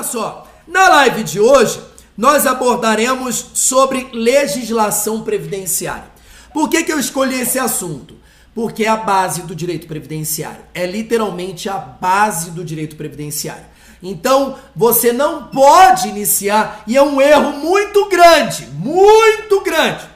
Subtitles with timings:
[0.00, 1.78] Olha só, na live de hoje
[2.16, 6.06] nós abordaremos sobre legislação previdenciária.
[6.54, 8.16] Por que, que eu escolhi esse assunto?
[8.54, 10.64] Porque é a base do direito previdenciário.
[10.72, 13.66] É literalmente a base do direito previdenciário.
[14.02, 20.08] Então, você não pode iniciar, e é um erro muito grande, muito grande.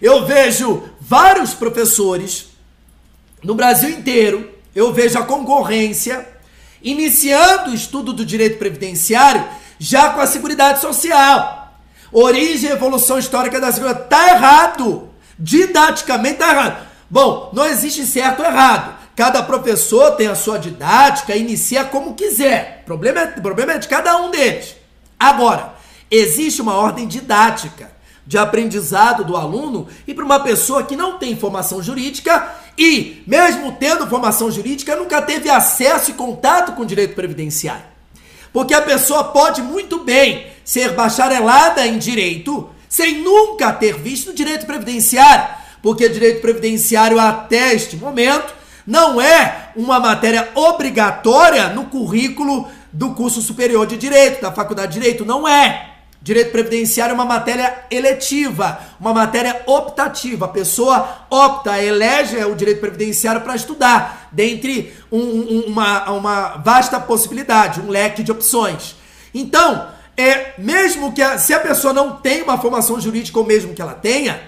[0.00, 2.46] Eu vejo vários professores
[3.44, 6.37] no Brasil inteiro, eu vejo a concorrência
[6.82, 9.44] iniciando o estudo do direito previdenciário
[9.78, 11.78] já com a Seguridade Social.
[12.12, 14.04] Origem e evolução histórica da Seguridade.
[14.04, 15.08] Está errado.
[15.38, 16.86] Didaticamente está errado.
[17.08, 18.98] Bom, não existe certo ou errado.
[19.14, 22.80] Cada professor tem a sua didática, inicia como quiser.
[22.82, 24.76] O problema é, problema é de cada um deles.
[25.18, 25.74] Agora,
[26.10, 27.90] existe uma ordem didática
[28.28, 32.46] de aprendizado do aluno e para uma pessoa que não tem formação jurídica
[32.76, 37.86] e, mesmo tendo formação jurídica, nunca teve acesso e contato com o direito previdenciário.
[38.52, 44.66] Porque a pessoa pode muito bem ser bacharelada em direito sem nunca ter visto direito
[44.66, 45.48] previdenciário,
[45.82, 48.52] porque direito previdenciário até este momento
[48.86, 55.00] não é uma matéria obrigatória no currículo do curso superior de direito, da faculdade de
[55.00, 55.97] direito, não é.
[56.20, 60.46] Direito previdenciário é uma matéria eletiva, uma matéria optativa.
[60.46, 66.98] A pessoa opta, elege o direito previdenciário para estudar, dentre um, um, uma, uma vasta
[66.98, 68.96] possibilidade, um leque de opções.
[69.32, 73.72] Então, é mesmo que a, se a pessoa não tem uma formação jurídica ou mesmo
[73.72, 74.42] que ela tenha,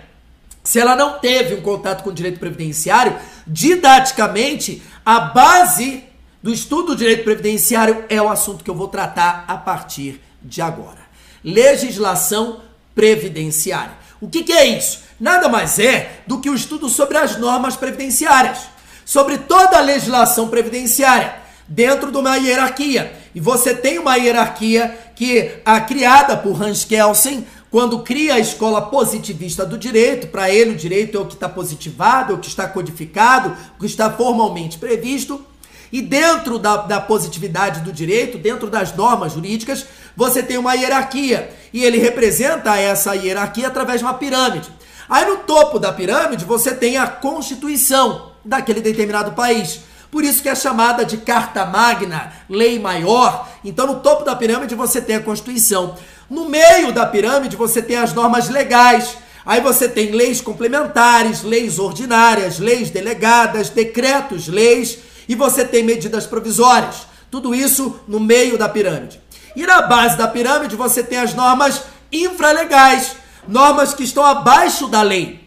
[0.65, 6.03] se ela não teve um contato com o direito previdenciário, didaticamente, a base
[6.43, 10.61] do estudo do direito previdenciário é o assunto que eu vou tratar a partir de
[10.61, 11.00] agora
[11.45, 12.61] legislação
[12.95, 13.93] previdenciária.
[14.21, 15.01] O que, que, é isso?
[15.19, 18.59] Nada mais é do que o estudo sobre as normas previdenciárias,
[19.05, 21.35] sobre toda a legislação previdenciária,
[21.67, 23.13] dentro de uma hierarquia.
[23.35, 28.83] E você tem uma hierarquia que a criada por Hans Kelsen, quando cria a escola
[28.83, 32.49] positivista do direito, para ele o direito é o que está positivado, é o que
[32.49, 35.45] está codificado, o que está formalmente previsto.
[35.93, 39.85] E dentro da, da positividade do direito, dentro das normas jurídicas,
[40.17, 41.51] você tem uma hierarquia.
[41.73, 44.71] E ele representa essa hierarquia através de uma pirâmide.
[45.09, 49.81] Aí no topo da pirâmide você tem a constituição daquele determinado país.
[50.11, 53.49] Por isso que é chamada de carta magna, lei maior.
[53.65, 55.95] Então no topo da pirâmide você tem a Constituição.
[56.29, 59.17] No meio da pirâmide você tem as normas legais.
[59.47, 64.99] Aí você tem leis complementares, leis ordinárias, leis delegadas, decretos, leis
[65.31, 67.07] e você tem medidas provisórias.
[67.31, 69.21] Tudo isso no meio da pirâmide.
[69.55, 73.15] E na base da pirâmide você tem as normas infralegais,
[73.47, 75.39] normas que estão abaixo da lei.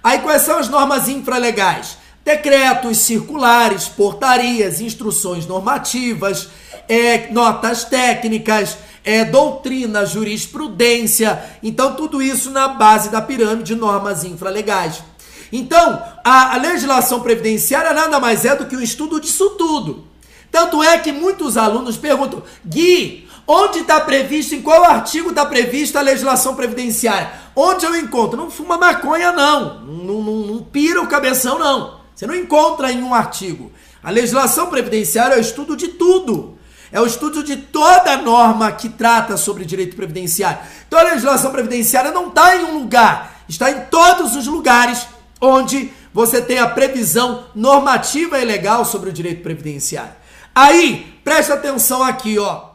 [0.00, 1.98] Aí quais são as normas infralegais?
[2.24, 6.48] Decretos circulares, portarias, instruções normativas,
[6.88, 11.42] é, notas técnicas, é, doutrina, jurisprudência.
[11.60, 15.02] Então, tudo isso na base da pirâmide, normas infralegais.
[15.52, 20.04] Então, a, a legislação previdenciária nada mais é do que um estudo disso tudo.
[20.50, 25.98] Tanto é que muitos alunos perguntam, Gui, onde está previsto, em qual artigo está prevista
[25.98, 27.32] a legislação previdenciária?
[27.54, 28.36] Onde eu encontro?
[28.36, 29.80] Não fuma maconha, não.
[29.82, 32.00] Não, não, não pira o cabeção, não.
[32.14, 33.70] Você não encontra em um artigo.
[34.02, 36.58] A legislação previdenciária é o estudo de tudo.
[36.90, 40.58] É o estudo de toda norma que trata sobre direito previdenciário.
[40.86, 45.06] Então a legislação previdenciária não está em um lugar, está em todos os lugares
[45.42, 50.14] onde você tem a previsão normativa e legal sobre o direito previdenciário.
[50.54, 52.70] Aí, presta atenção aqui, ó,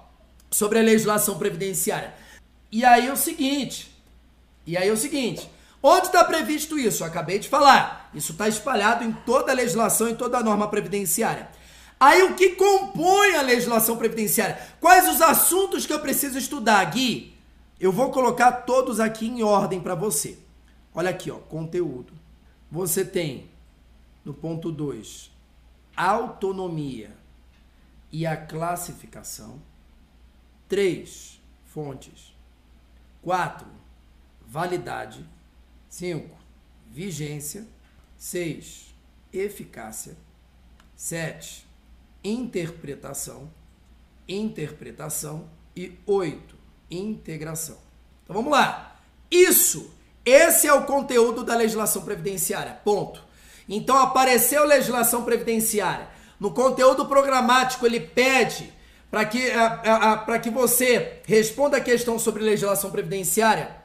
[0.52, 2.14] sobre a legislação previdenciária.
[2.70, 3.96] E aí é o seguinte,
[4.66, 5.50] e aí é o seguinte,
[5.82, 7.04] onde está previsto isso?
[7.04, 8.10] Eu acabei de falar.
[8.14, 11.48] Isso está espalhado em toda a legislação, em toda a norma previdenciária.
[11.98, 14.60] Aí o que compõe a legislação previdenciária?
[14.82, 17.34] Quais os assuntos que eu preciso estudar, Gui?
[17.80, 20.38] Eu vou colocar todos aqui em ordem para você.
[20.94, 22.17] Olha aqui, ó, conteúdo.
[22.70, 23.50] Você tem
[24.26, 25.32] no ponto 2
[25.96, 27.16] autonomia
[28.12, 29.60] e a classificação.
[30.70, 32.36] 3 fontes.
[33.24, 33.68] 4
[34.46, 35.26] validade.
[35.90, 36.38] 5
[36.88, 37.68] vigência.
[38.18, 38.94] 6
[39.34, 40.16] eficácia.
[40.96, 41.66] 7
[42.24, 43.52] interpretação.
[44.28, 46.56] Interpretação e 8
[46.92, 47.78] integração.
[48.24, 49.00] Então vamos lá.
[49.32, 49.97] Isso
[50.30, 52.80] esse é o conteúdo da legislação previdenciária.
[52.84, 53.24] Ponto.
[53.68, 56.08] Então apareceu legislação previdenciária.
[56.40, 58.74] No conteúdo programático ele pede
[59.10, 59.52] para que,
[60.26, 63.76] para que você responda a questão sobre legislação previdenciária.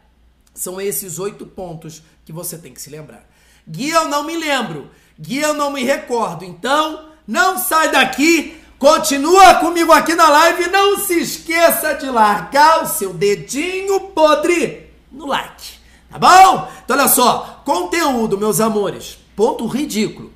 [0.55, 3.27] São esses oito pontos que você tem que se lembrar.
[3.67, 4.91] Guia eu não me lembro.
[5.19, 6.45] Guia eu não me recordo.
[6.45, 12.89] Então, não sai daqui Continua comigo aqui na live não se esqueça de largar o
[12.89, 15.72] seu dedinho podre no like.
[16.13, 16.69] Tá bom?
[16.85, 19.19] Então olha só, conteúdo, meus amores.
[19.35, 20.31] Ponto ridículo.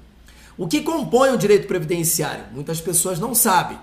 [0.57, 2.45] O que compõe o direito previdenciário?
[2.53, 3.79] Muitas pessoas não sabem.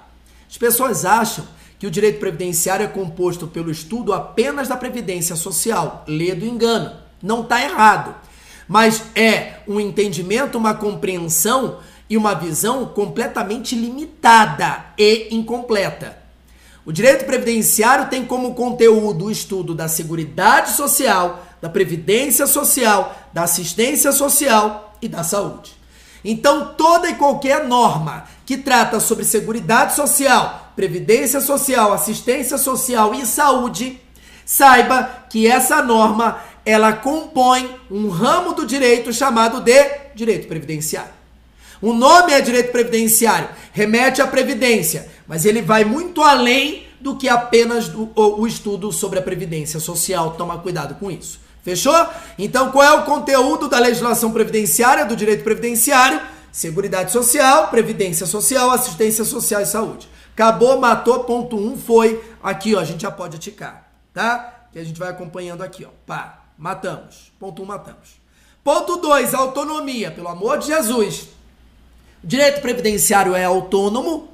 [0.50, 1.46] As pessoas acham
[1.78, 6.04] que o direito previdenciário é composto pelo estudo apenas da previdência social.
[6.08, 6.92] Lê do engano.
[7.22, 8.16] Não está errado.
[8.68, 11.78] Mas é um entendimento, uma compreensão
[12.10, 16.23] e uma visão completamente limitada e incompleta.
[16.86, 23.44] O direito previdenciário tem como conteúdo o estudo da Seguridade Social, da Previdência Social, da
[23.44, 25.72] Assistência Social e da Saúde.
[26.26, 33.26] Então, toda e qualquer norma que trata sobre Seguridade Social, Previdência Social, Assistência Social e
[33.26, 34.02] Saúde,
[34.46, 41.23] saiba que essa norma ela compõe um ramo do direito chamado de direito previdenciário.
[41.84, 47.28] O nome é direito previdenciário, remete à previdência, mas ele vai muito além do que
[47.28, 50.32] apenas o, o estudo sobre a previdência social.
[50.38, 51.42] Toma cuidado com isso.
[51.62, 52.08] Fechou?
[52.40, 56.22] Então, qual é o conteúdo da legislação previdenciária, do direito previdenciário?
[56.54, 60.08] Seguridade social, previdência social, assistência social e saúde.
[60.34, 62.24] Acabou, matou, ponto 1 um, foi.
[62.42, 64.68] Aqui, ó, a gente já pode aticar, tá?
[64.74, 65.90] E a gente vai acompanhando aqui, ó.
[66.08, 67.34] Pá, matamos.
[67.38, 68.22] Ponto 1, um, matamos.
[68.64, 70.12] Ponto 2, autonomia.
[70.12, 71.43] Pelo amor de Jesus.
[72.24, 74.30] Direito previdenciário é autônomo?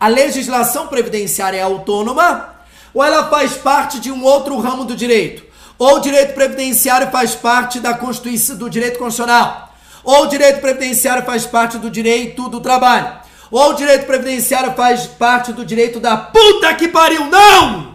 [0.00, 2.54] A legislação previdenciária é autônoma?
[2.94, 5.44] Ou ela faz parte de um outro ramo do direito?
[5.78, 9.74] Ou o direito previdenciário faz parte da Constituição do direito constitucional?
[10.02, 13.18] Ou o direito previdenciário faz parte do direito do trabalho?
[13.50, 17.26] Ou o direito previdenciário faz parte do direito da puta que pariu?
[17.26, 17.94] Não!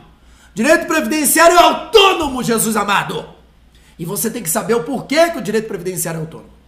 [0.54, 3.26] Direito previdenciário é autônomo, Jesus amado.
[3.98, 6.59] E você tem que saber o porquê que o direito previdenciário é autônomo.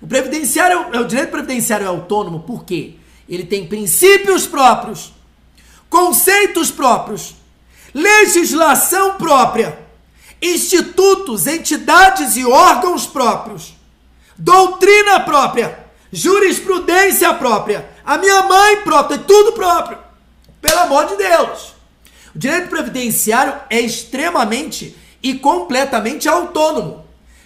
[0.00, 2.94] O previdenciário, é o direito previdenciário é autônomo porque
[3.28, 5.12] ele tem princípios próprios,
[5.88, 7.34] conceitos próprios,
[7.94, 9.78] legislação própria,
[10.40, 13.74] institutos, entidades e órgãos próprios,
[14.36, 15.78] doutrina própria,
[16.12, 19.98] jurisprudência própria, a minha mãe própria, tudo próprio.
[20.60, 21.74] Pelo amor de Deus.
[22.34, 27.04] O direito previdenciário é extremamente e completamente autônomo.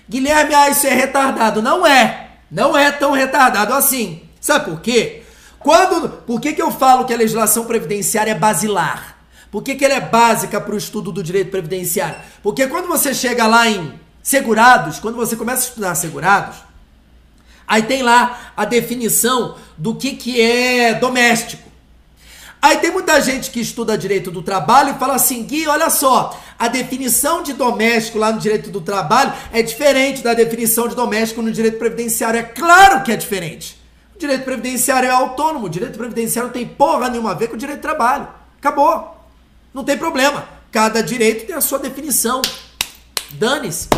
[0.08, 1.62] Guilherme, ah, isso é retardado.
[1.62, 2.23] Não é.
[2.50, 4.22] Não é tão retardado assim.
[4.40, 5.22] Sabe por quê?
[5.58, 9.16] Quando, por que, que eu falo que a legislação previdenciária é basilar?
[9.50, 12.16] Por que, que ela é básica para o estudo do direito previdenciário?
[12.42, 16.56] Porque quando você chega lá em segurados, quando você começa a estudar segurados,
[17.66, 21.70] aí tem lá a definição do que, que é doméstico.
[22.64, 26.42] Aí tem muita gente que estuda direito do trabalho e fala assim, Gui, olha só,
[26.58, 31.42] a definição de doméstico lá no direito do trabalho é diferente da definição de doméstico
[31.42, 32.40] no direito previdenciário.
[32.40, 33.78] É claro que é diferente.
[34.16, 37.54] O direito previdenciário é autônomo, o direito previdenciário não tem porra nenhuma a ver com
[37.54, 38.28] o direito do trabalho.
[38.58, 39.14] Acabou.
[39.74, 40.48] Não tem problema.
[40.72, 42.40] Cada direito tem a sua definição.
[43.32, 43.90] Dane-se.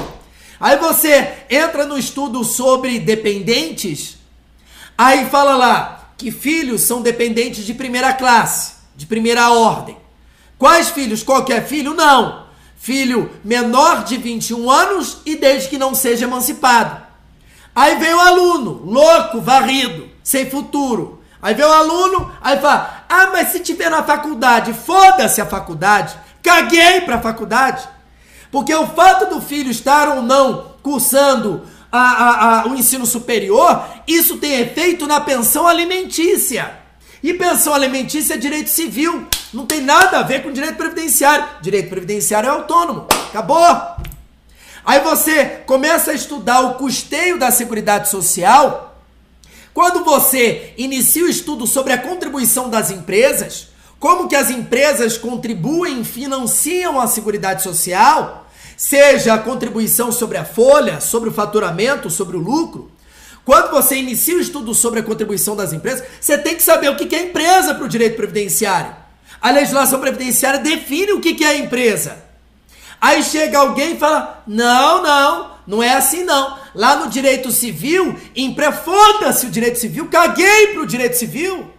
[0.59, 4.17] Aí você entra no estudo sobre dependentes,
[4.99, 9.97] aí fala lá, que filhos são dependentes de primeira classe, de primeira ordem.
[10.59, 11.23] Quais filhos?
[11.23, 11.95] Qualquer filho?
[11.95, 12.47] Não.
[12.77, 17.05] Filho menor de 21 anos e desde que não seja emancipado.
[17.75, 21.23] Aí vem o aluno, louco, varrido, sem futuro.
[21.43, 26.17] Aí vem o aluno, aí fala: Ah, mas se tiver na faculdade, foda-se a faculdade.
[26.43, 27.87] Caguei para a faculdade.
[28.51, 31.63] Porque o fato do filho estar ou não cursando
[31.97, 36.79] a, a, a, o ensino superior, isso tem efeito na pensão alimentícia.
[37.23, 41.47] E pensão alimentícia é direito civil, não tem nada a ver com direito previdenciário.
[41.61, 43.97] Direito previdenciário é autônomo, acabou.
[44.85, 49.03] Aí você começa a estudar o custeio da Seguridade Social.
[49.75, 56.05] Quando você inicia o estudo sobre a contribuição das empresas, como que as empresas contribuem,
[56.05, 58.46] financiam a Seguridade Social,
[58.77, 62.91] seja a contribuição sobre a folha, sobre o faturamento, sobre o lucro.
[63.45, 66.97] Quando você inicia o estudo sobre a contribuição das empresas, você tem que saber o
[66.97, 68.95] que é empresa para o direito previdenciário.
[69.41, 72.25] A legislação previdenciária define o que é empresa.
[73.01, 76.59] Aí chega alguém e fala: não, não, não é assim não.
[76.75, 78.71] Lá no direito civil, empre...
[78.73, 81.71] foda-se o direito civil, caguei para o direito civil.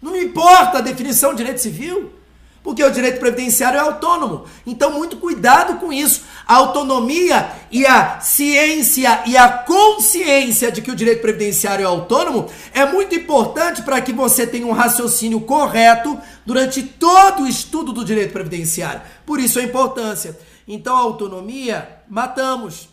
[0.00, 2.12] Não me importa a definição de direito civil.
[2.62, 4.44] Porque o direito previdenciário é autônomo.
[4.64, 6.22] Então, muito cuidado com isso.
[6.46, 12.48] A autonomia e a ciência e a consciência de que o direito previdenciário é autônomo
[12.72, 16.16] é muito importante para que você tenha um raciocínio correto
[16.46, 19.02] durante todo o estudo do direito previdenciário.
[19.26, 20.38] Por isso a importância.
[20.66, 22.88] Então, a autonomia, matamos.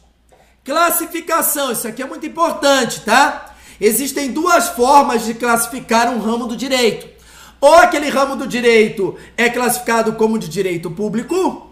[0.63, 3.55] Classificação, isso aqui é muito importante, tá?
[3.79, 7.18] Existem duas formas de classificar um ramo do direito.
[7.61, 11.69] Ou aquele ramo do direito é classificado como de direito público,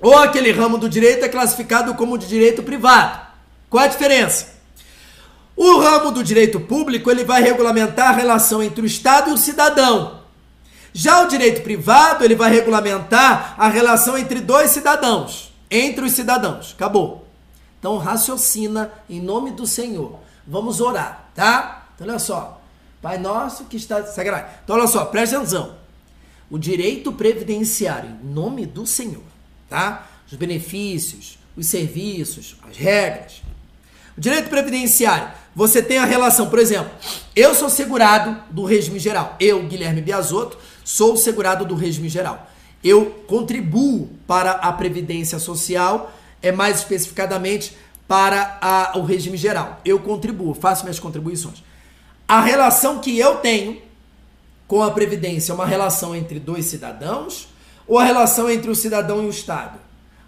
[0.00, 3.20] ou aquele ramo do direito é classificado como de direito privado.
[3.70, 4.60] Qual a diferença?
[5.56, 9.38] O ramo do direito público ele vai regulamentar a relação entre o Estado e o
[9.38, 10.22] cidadão.
[10.92, 16.74] Já o direito privado ele vai regulamentar a relação entre dois cidadãos, entre os cidadãos.
[16.76, 17.26] Acabou.
[17.78, 20.18] Então raciocina em nome do Senhor.
[20.46, 21.86] Vamos orar, tá?
[21.94, 22.61] Então olha só.
[23.02, 24.48] Pai nosso que está sagrado.
[24.62, 25.74] Então olha só, presta atenção.
[26.48, 29.24] O direito previdenciário em nome do Senhor,
[29.68, 30.06] tá?
[30.30, 33.42] Os benefícios, os serviços, as regras.
[34.16, 36.92] O direito previdenciário, você tem a relação, por exemplo,
[37.34, 39.36] eu sou segurado do regime geral.
[39.40, 42.48] Eu, Guilherme Biasotto, sou segurado do regime geral.
[42.84, 49.80] Eu contribuo para a previdência social, é mais especificadamente para a, o regime geral.
[49.84, 51.62] Eu contribuo, faço minhas contribuições.
[52.32, 53.82] A relação que eu tenho
[54.66, 57.46] com a Previdência é uma relação entre dois cidadãos
[57.86, 59.78] ou a relação entre o cidadão e o Estado?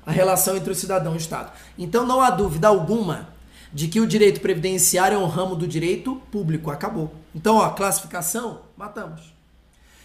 [0.04, 1.50] A relação entre o cidadão e o Estado.
[1.78, 3.30] Então não há dúvida alguma
[3.72, 6.70] de que o direito previdenciário é um ramo do direito público.
[6.70, 7.10] Acabou.
[7.34, 9.32] Então, ó, classificação, matamos.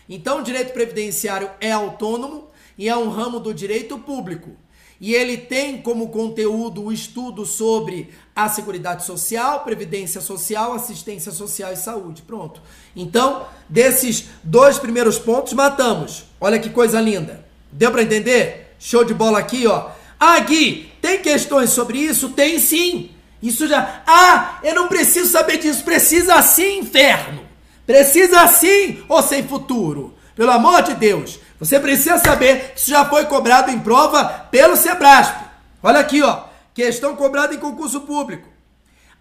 [0.07, 4.55] Então, o direito previdenciário é autônomo e é um ramo do direito público
[4.99, 8.09] e ele tem como conteúdo o estudo sobre
[8.43, 12.21] a Seguridade Social, Previdência Social, Assistência Social e Saúde.
[12.21, 12.61] Pronto.
[12.95, 16.25] Então, desses dois primeiros pontos, matamos.
[16.39, 17.45] Olha que coisa linda.
[17.71, 18.75] Deu para entender?
[18.79, 19.89] Show de bola aqui, ó.
[20.19, 22.29] Ah, Gui, tem questões sobre isso?
[22.29, 23.11] Tem sim.
[23.41, 24.01] Isso já.
[24.05, 25.83] Ah, eu não preciso saber disso.
[25.83, 27.43] Precisa sim, inferno.
[27.85, 30.13] Precisa sim, ou sem futuro.
[30.35, 31.39] Pelo amor de Deus.
[31.59, 35.35] Você precisa saber que isso já foi cobrado em prova pelo Sebrasp.
[35.83, 36.48] Olha aqui, ó.
[36.79, 38.47] Questão cobrada em concurso público.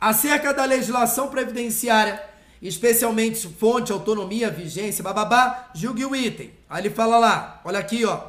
[0.00, 2.22] Acerca da legislação previdenciária,
[2.62, 6.52] especialmente fonte, autonomia, vigência, bababá, julgue o item.
[6.70, 8.28] Aí ele fala lá, olha aqui, ó.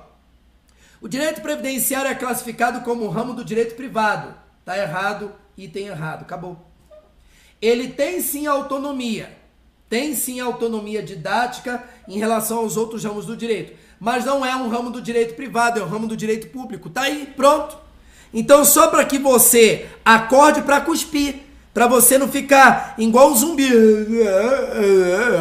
[1.00, 4.34] O direito previdenciário é classificado como um ramo do direito privado.
[4.66, 6.66] Tá errado, item errado, acabou.
[7.62, 9.38] Ele tem sim autonomia.
[9.88, 14.70] Tem sim autonomia didática em relação aos outros ramos do direito mas não é um
[14.70, 16.90] ramo do direito privado, é um ramo do direito público.
[16.90, 17.89] Tá aí, pronto.
[18.34, 21.36] Então, só para que você acorde para cuspir,
[21.74, 23.70] para você não ficar igual um zumbi.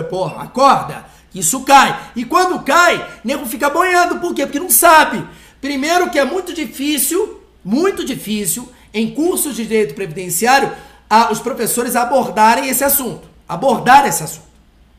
[0.09, 1.05] Porra, acorda,
[1.35, 1.99] isso cai.
[2.17, 4.19] E quando cai, nego fica boiando.
[4.19, 4.47] Por quê?
[4.47, 5.25] Porque não sabe.
[5.61, 10.73] Primeiro que é muito difícil, muito difícil, em cursos de direito previdenciário,
[11.11, 13.29] a, os professores abordarem esse assunto.
[13.49, 14.49] Abordar esse assunto.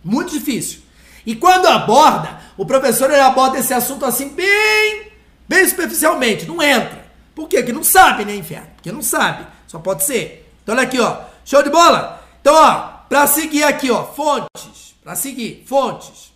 [0.03, 0.79] Muito difícil.
[1.25, 5.11] E quando aborda, o professor ele aborda esse assunto assim bem,
[5.47, 6.98] bem superficialmente, não entra.
[7.39, 7.57] Por quê?
[7.57, 8.69] Porque não sabe, né, inferno?
[8.75, 9.47] Porque não sabe.
[9.65, 10.51] Só pode ser.
[10.61, 11.23] Então olha aqui, ó.
[11.45, 12.21] Show de bola?
[12.41, 16.33] Então, ó, para seguir aqui, ó, fontes, para seguir, fontes.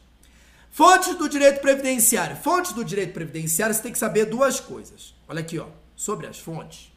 [0.72, 2.38] Fontes do direito previdenciário.
[2.38, 5.13] Fontes do direito previdenciário, você tem que saber duas coisas.
[5.27, 6.89] Olha aqui, ó, sobre as fontes.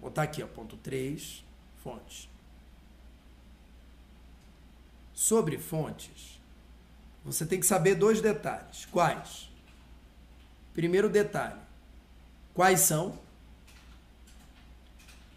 [0.00, 1.44] Vou botar aqui, ó, ponto 3,
[1.84, 2.28] fontes
[5.20, 6.40] sobre fontes,
[7.22, 8.86] você tem que saber dois detalhes.
[8.90, 9.50] Quais?
[10.72, 11.60] Primeiro detalhe:
[12.60, 13.18] quais são?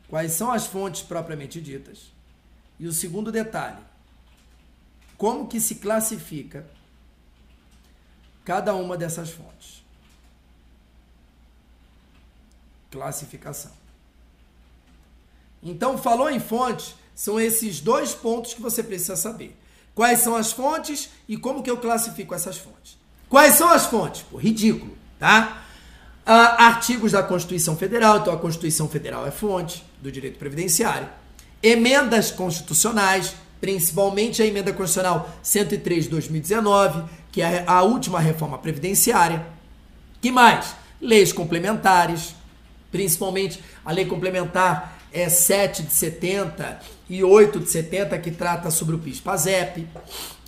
[0.09, 2.11] Quais são as fontes propriamente ditas?
[2.77, 3.81] E o segundo detalhe:
[5.17, 6.67] como que se classifica
[8.43, 9.85] cada uma dessas fontes?
[12.91, 13.71] Classificação.
[15.63, 19.57] Então, falou em fontes, são esses dois pontos que você precisa saber.
[19.95, 22.97] Quais são as fontes e como que eu classifico essas fontes?
[23.29, 24.23] Quais são as fontes?
[24.23, 25.62] Pô, ridículo, tá?
[26.25, 31.07] Ah, artigos da Constituição Federal, então a Constituição Federal é fonte do direito previdenciário.
[31.61, 39.45] Emendas constitucionais, principalmente a emenda constitucional 103 de 2019, que é a última reforma previdenciária.
[40.21, 40.75] Que mais?
[41.01, 42.33] Leis complementares,
[42.89, 48.95] principalmente a lei complementar é 7 de 70 e 8 de 70, que trata sobre
[48.95, 49.87] o PIS-PASEP.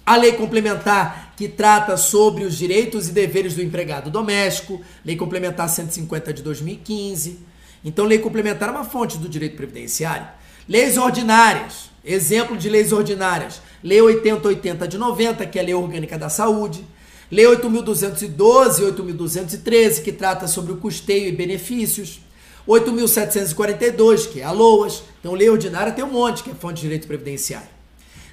[0.05, 5.67] A lei complementar que trata sobre os direitos e deveres do empregado doméstico, lei complementar
[5.67, 7.39] 150 de 2015.
[7.83, 10.27] Então, lei complementar é uma fonte do direito previdenciário.
[10.69, 16.17] Leis ordinárias, exemplo de leis ordinárias, lei 8080 de 90, que é a lei orgânica
[16.17, 16.85] da saúde,
[17.31, 22.21] lei 8212 e 8213, que trata sobre o custeio e benefícios,
[22.67, 25.03] 8.742, que é a LOAS.
[25.19, 27.69] Então, lei ordinária tem um monte, que é fonte de direito previdenciário.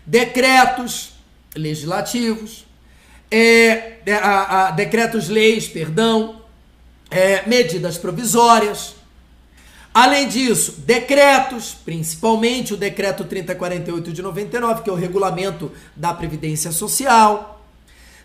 [0.06, 1.12] Decretos
[1.54, 2.66] legislativos,
[3.30, 6.42] é, a, a, decretos-leis, perdão,
[7.11, 8.94] é, medidas provisórias.
[9.94, 16.73] Além disso, decretos, principalmente o decreto 3048 de 99, que é o regulamento da Previdência
[16.73, 17.62] Social.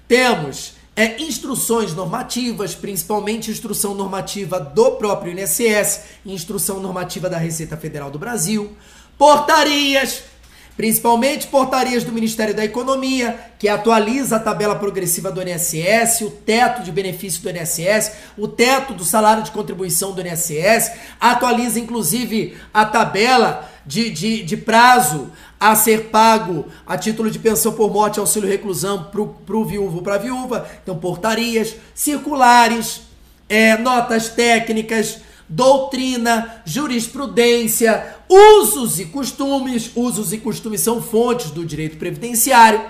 [0.07, 8.10] temos é, instruções normativas, principalmente instrução normativa do próprio INSS, instrução normativa da Receita Federal
[8.10, 8.75] do Brasil,
[9.15, 10.24] portarias,
[10.77, 16.84] principalmente portarias do Ministério da Economia, que atualiza a tabela progressiva do INSS, o teto
[16.84, 22.86] de benefício do INSS, o teto do salário de contribuição do INSS, atualiza inclusive a
[22.86, 28.48] tabela de, de, de prazo a ser pago a título de pensão por morte, auxílio
[28.48, 30.69] reclusão para o viúvo para a viúva.
[30.84, 33.01] Então, portarias, circulares,
[33.50, 39.91] é, notas técnicas, doutrina, jurisprudência, usos e costumes.
[39.95, 42.81] Usos e costumes são fontes do direito previdenciário.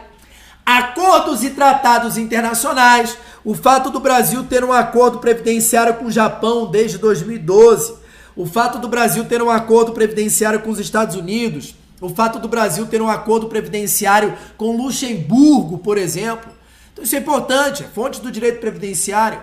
[0.66, 3.18] Acordos e tratados internacionais.
[3.44, 7.96] O fato do Brasil ter um acordo previdenciário com o Japão desde 2012.
[8.36, 11.76] O fato do Brasil ter um acordo previdenciário com os Estados Unidos.
[12.00, 16.52] O fato do Brasil ter um acordo previdenciário com Luxemburgo, por exemplo.
[16.92, 19.42] Então isso é importante, é fonte do direito previdenciário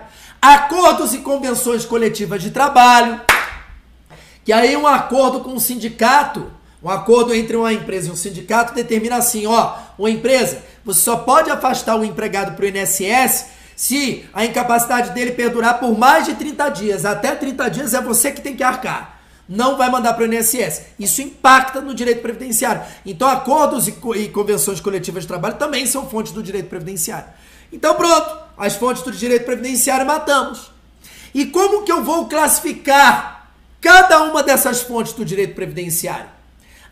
[0.53, 3.19] acordos e convenções coletivas de trabalho,
[4.43, 6.51] que aí um acordo com um sindicato,
[6.83, 11.17] um acordo entre uma empresa e um sindicato determina assim, ó, uma empresa, você só
[11.17, 16.35] pode afastar o empregado para o INSS se a incapacidade dele perdurar por mais de
[16.35, 17.05] 30 dias.
[17.05, 19.19] Até 30 dias é você que tem que arcar.
[19.49, 20.83] Não vai mandar para o INSS.
[20.99, 22.83] Isso impacta no direito previdenciário.
[23.05, 27.27] Então, acordos e, e convenções coletivas de trabalho também são fontes do direito previdenciário.
[27.75, 30.71] Então, pronto as fontes do direito previdenciário matamos.
[31.33, 33.51] E como que eu vou classificar
[33.81, 36.29] cada uma dessas fontes do direito previdenciário?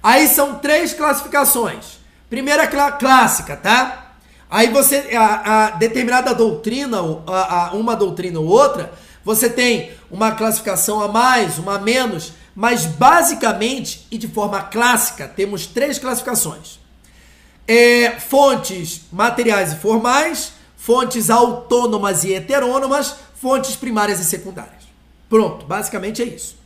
[0.02, 2.00] Aí são três classificações.
[2.30, 4.16] Primeira clá clássica, tá?
[4.50, 8.92] Aí você, a, a determinada doutrina, a, a, uma doutrina ou outra,
[9.24, 15.28] você tem uma classificação a mais, uma a menos, mas basicamente e de forma clássica
[15.28, 16.80] temos três classificações:
[17.66, 20.52] é, fontes materiais e formais,
[20.86, 24.84] fontes autônomas e heterônomas, fontes primárias e secundárias.
[25.30, 26.58] Pronto, basicamente é isso.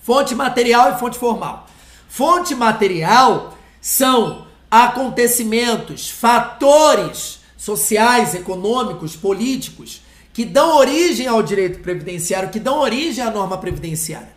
[0.00, 1.66] Fonte material e fonte formal.
[2.08, 12.60] Fonte material são acontecimentos, fatores sociais, econômicos, políticos que dão origem ao direito previdenciário, que
[12.60, 14.32] dão origem à norma previdenciária.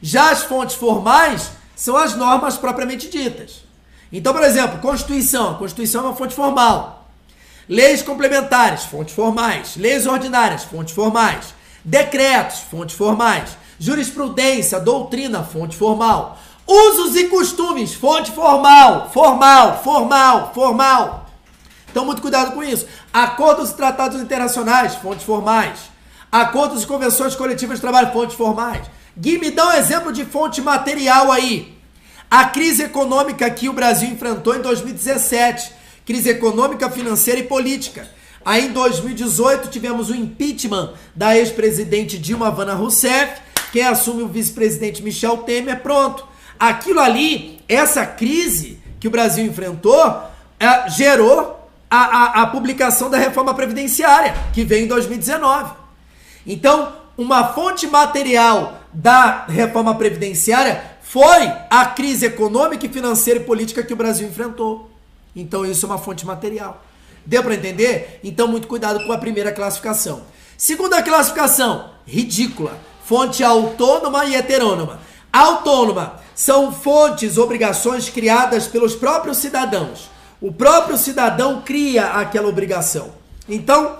[0.00, 3.62] Já as fontes formais são as normas propriamente ditas.
[4.10, 5.56] Então, por exemplo, Constituição.
[5.56, 6.97] Constituição é uma fonte formal.
[7.68, 9.76] Leis complementares, fontes formais.
[9.76, 11.52] Leis ordinárias, fontes formais.
[11.84, 13.50] Decretos, fontes formais.
[13.78, 16.38] Jurisprudência, doutrina, fonte formal.
[16.66, 21.26] Usos e costumes, fonte formal, formal, formal, formal.
[21.90, 22.86] Então, muito cuidado com isso.
[23.12, 25.78] Acordos e tratados internacionais, fontes formais.
[26.30, 28.86] Acordos e convenções coletivas de trabalho, fontes formais.
[29.16, 31.76] Gui, me dá um exemplo de fonte material aí.
[32.30, 35.77] A crise econômica que o Brasil enfrentou em 2017
[36.08, 38.08] crise econômica, financeira e política.
[38.42, 45.02] Aí em 2018 tivemos o impeachment da ex-presidente Dilma Vanna Rousseff, quem assume o vice-presidente
[45.02, 46.26] Michel Temer, pronto.
[46.58, 50.02] Aquilo ali, essa crise que o Brasil enfrentou,
[50.58, 55.74] é, gerou a, a, a publicação da reforma previdenciária, que veio em 2019.
[56.46, 63.92] Então, uma fonte material da reforma previdenciária foi a crise econômica, financeira e política que
[63.92, 64.87] o Brasil enfrentou.
[65.34, 66.82] Então isso é uma fonte material.
[67.24, 68.20] Deu para entender?
[68.24, 70.22] Então muito cuidado com a primeira classificação.
[70.56, 72.78] Segunda classificação, ridícula.
[73.04, 75.00] Fonte autônoma e heterônoma.
[75.32, 80.10] Autônoma são fontes, obrigações criadas pelos próprios cidadãos.
[80.40, 83.12] O próprio cidadão cria aquela obrigação.
[83.48, 83.98] Então,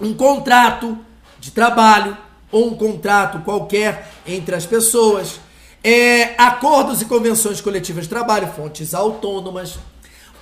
[0.00, 0.98] um contrato
[1.40, 2.16] de trabalho
[2.52, 5.40] ou um contrato qualquer entre as pessoas,
[5.82, 9.78] é, acordos e convenções coletivas de trabalho, fontes autônomas,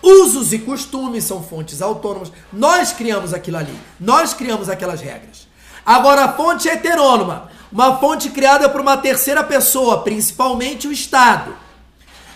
[0.05, 2.31] Usos e costumes são fontes autônomas.
[2.53, 3.75] Nós criamos aquilo ali.
[3.99, 5.49] Nós criamos aquelas regras.
[5.85, 7.49] Agora, a fonte é heterônoma.
[7.73, 11.57] Uma fonte criada por uma terceira pessoa, principalmente o Estado.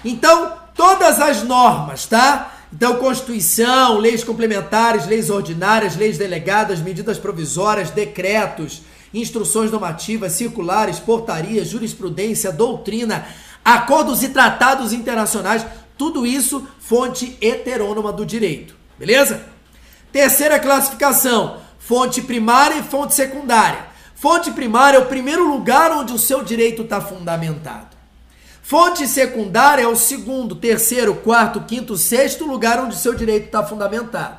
[0.03, 2.55] Então, todas as normas, tá?
[2.73, 8.81] Então, Constituição, leis complementares, leis ordinárias, leis delegadas, medidas provisórias, decretos,
[9.13, 13.27] instruções normativas, circulares, portarias, jurisprudência, doutrina,
[13.63, 15.67] acordos e tratados internacionais,
[15.99, 19.45] tudo isso fonte heterônoma do direito, beleza?
[20.11, 23.89] Terceira classificação, fonte primária e fonte secundária.
[24.15, 27.97] Fonte primária é o primeiro lugar onde o seu direito está fundamentado.
[28.63, 33.65] Fonte secundária é o segundo, terceiro, quarto, quinto, sexto lugar onde o seu direito está
[33.65, 34.39] fundamentado.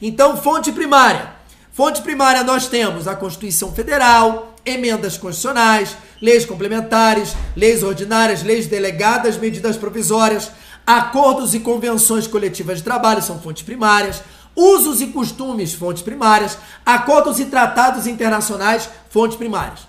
[0.00, 1.32] Então, fonte primária.
[1.72, 9.36] Fonte primária nós temos a Constituição Federal, emendas constitucionais, leis complementares, leis ordinárias, leis delegadas,
[9.36, 10.50] medidas provisórias,
[10.86, 14.22] Acordos e convenções coletivas de trabalho são fontes primárias.
[14.54, 16.58] Usos e costumes, fontes primárias.
[16.84, 19.80] Acordos e tratados internacionais, fontes primárias.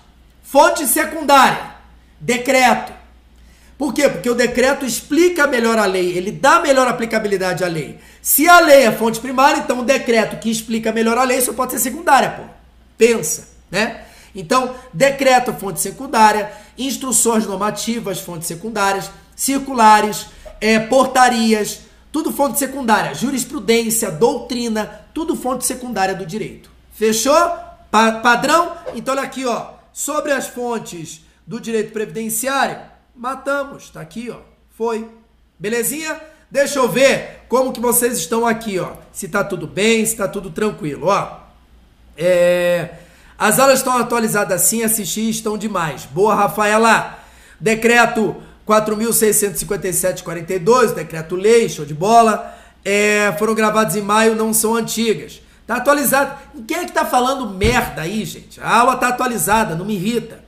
[0.42, 1.74] Fonte secundária,
[2.20, 2.92] decreto.
[3.76, 4.08] Por quê?
[4.08, 8.00] Porque o decreto explica melhor a lei, ele dá melhor aplicabilidade à lei.
[8.22, 11.52] Se a lei é fonte primária, então o decreto que explica melhor a lei só
[11.52, 12.44] pode ser secundária, pô.
[12.96, 14.04] Pensa, né?
[14.34, 20.26] Então, decreto, fonte secundária, instruções normativas, fontes secundárias, circulares,
[20.60, 21.80] é, portarias,
[22.12, 26.70] tudo fonte secundária, jurisprudência, doutrina, tudo fonte secundária do direito.
[26.92, 27.34] Fechou?
[27.90, 28.72] Pa padrão?
[28.94, 29.70] Então, olha aqui, ó.
[29.92, 32.78] Sobre as fontes do direito previdenciário,
[33.14, 33.90] matamos.
[33.90, 34.38] Tá aqui, ó.
[34.76, 35.08] Foi.
[35.58, 36.20] Belezinha?
[36.50, 38.92] Deixa eu ver como que vocês estão aqui, ó.
[39.12, 41.40] Se tá tudo bem, se tá tudo tranquilo, ó.
[42.16, 42.94] É...
[43.38, 46.06] As aulas estão atualizadas assim, assistir estão demais.
[46.06, 47.18] Boa, Rafaela.
[47.60, 48.36] Decreto
[48.66, 52.54] 4.657-42, decreto-lei, show de bola.
[52.84, 55.40] É, foram gravados em maio, não são antigas.
[55.66, 56.36] Tá atualizado.
[56.66, 58.60] Quem é que tá falando merda aí, gente?
[58.60, 60.44] A aula tá atualizada, não me irrita.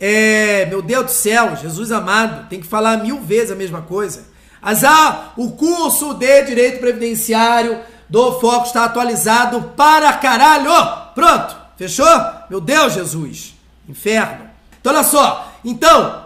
[0.00, 4.24] É, meu Deus do céu, Jesus amado, tem que falar mil vezes a mesma coisa.
[4.60, 10.70] Azar, o curso de Direito Previdenciário do Foco está atualizado para caralho.
[11.14, 12.06] Pronto, fechou?
[12.48, 13.54] Meu Deus, Jesus.
[13.88, 14.50] Inferno.
[14.80, 15.52] Então, olha só.
[15.64, 16.23] Então,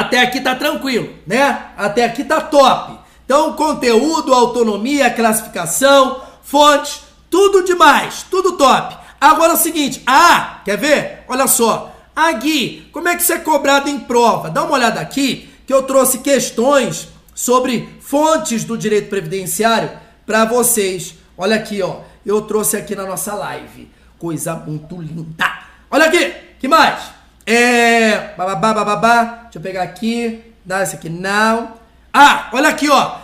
[0.00, 1.66] até aqui tá tranquilo, né?
[1.76, 2.98] Até aqui tá top.
[3.26, 8.96] Então, conteúdo, autonomia, classificação, fontes, tudo demais, tudo top.
[9.20, 11.24] Agora é o seguinte, ah, quer ver?
[11.28, 11.94] Olha só.
[12.16, 14.48] Ah, Gui, como é que isso é cobrado em prova?
[14.48, 19.90] Dá uma olhada aqui, que eu trouxe questões sobre fontes do direito previdenciário
[20.24, 21.14] para vocês.
[21.36, 22.00] Olha aqui, ó.
[22.24, 23.90] Eu trouxe aqui na nossa live.
[24.18, 25.52] Coisa muito linda.
[25.90, 27.21] Olha aqui, que mais?
[27.46, 28.34] É.
[28.36, 29.24] Bababá, bababá.
[29.44, 30.42] Deixa eu pegar aqui.
[30.64, 31.74] Não, esse aqui não.
[32.12, 33.18] Ah, olha aqui, ó.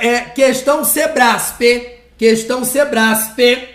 [0.00, 1.98] É, questão Sebraspe.
[2.16, 3.68] Questão Sebraspe.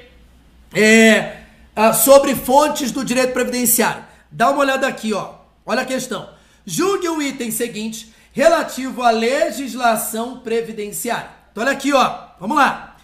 [0.73, 1.37] É,
[1.75, 4.03] ah, sobre fontes do direito previdenciário.
[4.31, 5.35] Dá uma olhada aqui, ó.
[5.65, 6.29] Olha a questão.
[6.65, 11.29] Julgue o item seguinte relativo à legislação previdenciária.
[11.51, 12.17] Então, olha aqui, ó.
[12.39, 12.97] Vamos lá.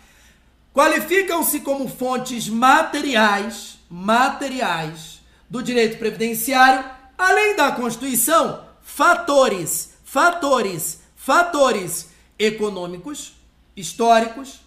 [0.74, 5.21] Qualificam-se como fontes materiais, materiais
[5.52, 12.10] do direito previdenciário, além da Constituição, fatores, fatores, fatores
[12.40, 13.34] econômicos,
[13.76, 14.62] históricos,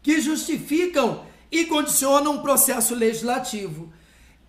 [0.00, 3.92] que justificam e condicionam o processo legislativo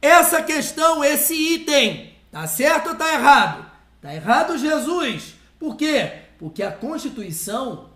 [0.04, 2.13] essa questão, esse item.
[2.30, 3.71] Tá certo ou tá errado?
[4.02, 5.36] Tá errado, Jesus.
[5.58, 6.23] Por quê?
[6.38, 7.89] Porque a Constituição,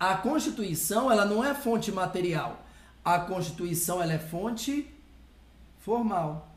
[0.00, 2.64] a Constituição, ela não é fonte material.
[3.04, 4.90] A Constituição, ela é fonte
[5.80, 6.53] formal.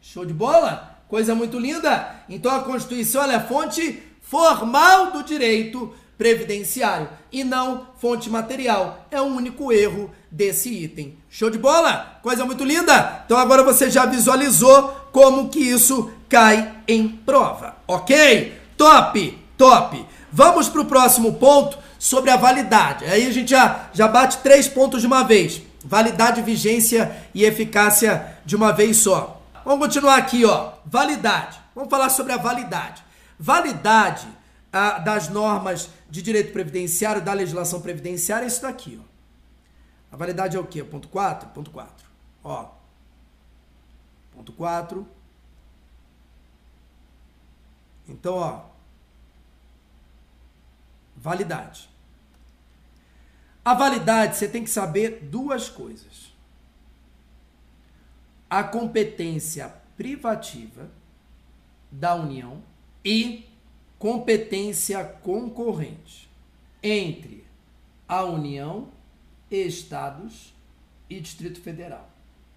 [0.00, 0.98] Show de bola?
[1.08, 2.22] Coisa muito linda.
[2.28, 9.06] Então a Constituição é fonte formal do direito previdenciário e não fonte material.
[9.10, 11.18] É o único erro desse item.
[11.28, 12.18] Show de bola?
[12.22, 13.22] Coisa muito linda?
[13.24, 18.52] Então agora você já visualizou como que isso cai em prova, ok?
[18.76, 20.06] Top, top.
[20.32, 23.04] Vamos para o próximo ponto sobre a validade.
[23.04, 25.60] Aí a gente já, já bate três pontos de uma vez.
[25.84, 29.39] Validade, vigência e eficácia de uma vez só.
[29.64, 30.74] Vamos continuar aqui, ó.
[30.84, 31.60] Validade.
[31.74, 33.04] Vamos falar sobre a validade.
[33.38, 34.28] Validade
[34.72, 39.00] a, das normas de direito previdenciário, da legislação previdenciária, é isso daqui.
[39.02, 39.10] Ó.
[40.12, 40.82] A validade é o quê?
[40.82, 41.48] Ponto 4?
[41.50, 42.06] Ponto 4.
[42.42, 42.70] Ó.
[44.32, 45.06] Ponto 4.
[48.08, 48.64] Então, ó.
[51.16, 51.88] Validade.
[53.64, 56.29] A validade, você tem que saber duas coisas.
[58.50, 60.90] A competência privativa
[61.90, 62.62] da União
[63.04, 63.46] e
[63.98, 66.28] competência concorrente
[66.82, 67.44] entre
[68.08, 68.88] a União,
[69.50, 70.52] Estados
[71.08, 72.10] e Distrito Federal.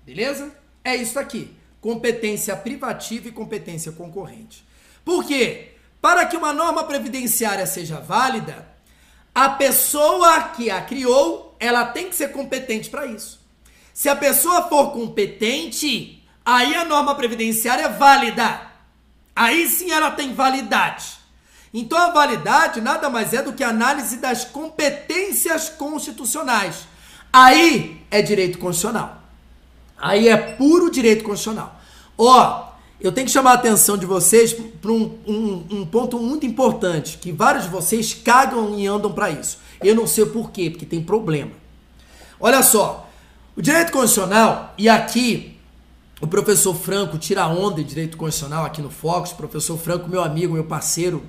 [0.06, 0.56] Beleza?
[0.84, 1.56] É isso aqui.
[1.79, 4.65] Competência privativa e competência concorrente.
[5.03, 5.73] Por quê?
[6.01, 8.67] Para que uma norma previdenciária seja válida,
[9.36, 13.42] a pessoa que a criou, ela tem que ser competente para isso.
[13.93, 18.62] Se a pessoa for competente, aí a norma previdenciária é válida.
[19.36, 21.17] Aí sim ela tem validade.
[21.73, 26.88] Então a validade nada mais é do que análise das competências constitucionais.
[27.32, 29.21] Aí é direito constitucional.
[29.97, 31.79] Aí é puro direito constitucional.
[32.17, 36.45] Ó, eu tenho que chamar a atenção de vocês para um, um, um, ponto muito
[36.45, 39.60] importante, que vários de vocês cagam e andam para isso.
[39.82, 41.51] Eu não sei por quê, porque tem problema.
[42.39, 43.10] Olha só,
[43.55, 45.59] o direito constitucional, e aqui
[46.21, 50.53] o professor Franco tira onda de direito constitucional aqui no Fox, professor Franco, meu amigo,
[50.53, 51.23] meu parceiro,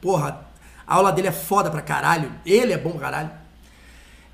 [0.00, 0.46] Porra,
[0.86, 2.32] a aula dele é foda pra caralho.
[2.44, 3.30] Ele é bom caralho.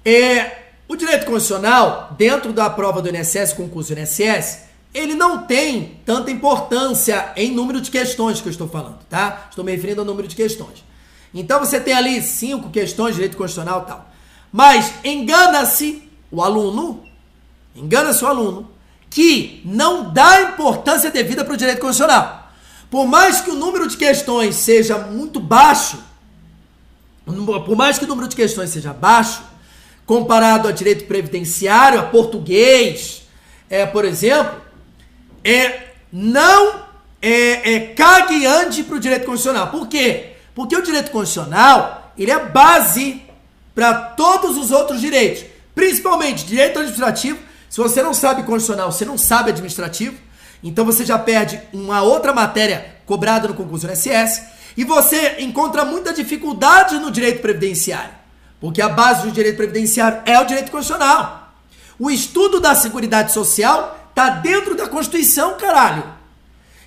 [0.04, 6.00] É, o direito constitucional, dentro da prova do INSS, concurso do INSS, ele não tem
[6.06, 9.48] tanta importância em número de questões que eu estou falando, tá?
[9.50, 10.84] Estou me referindo ao número de questões.
[11.34, 14.10] Então você tem ali cinco questões de direito constitucional e tal.
[14.52, 17.04] Mas engana-se o aluno,
[17.76, 18.70] engana-se o aluno,
[19.10, 22.50] que não dá importância devida para o direito constitucional.
[22.90, 25.98] Por mais que o número de questões seja muito baixo,
[27.24, 29.42] por mais que o número de questões seja baixo,
[30.04, 33.22] comparado a direito previdenciário, a português,
[33.68, 34.60] é, por exemplo,
[35.42, 36.86] é não
[37.20, 39.68] é, é cagueante para o direito constitucional.
[39.68, 40.34] Por quê?
[40.54, 43.22] Porque o direito constitucional ele é base
[43.74, 47.38] para todos os outros direitos, principalmente direito administrativo.
[47.76, 50.16] Se você não sabe constitucional, você não sabe administrativo,
[50.64, 54.44] então você já perde uma outra matéria cobrada no concurso do INSS
[54.78, 58.14] e você encontra muita dificuldade no direito previdenciário.
[58.58, 61.52] Porque a base do direito previdenciário é o direito constitucional.
[61.98, 66.04] O estudo da Seguridade Social está dentro da Constituição, caralho.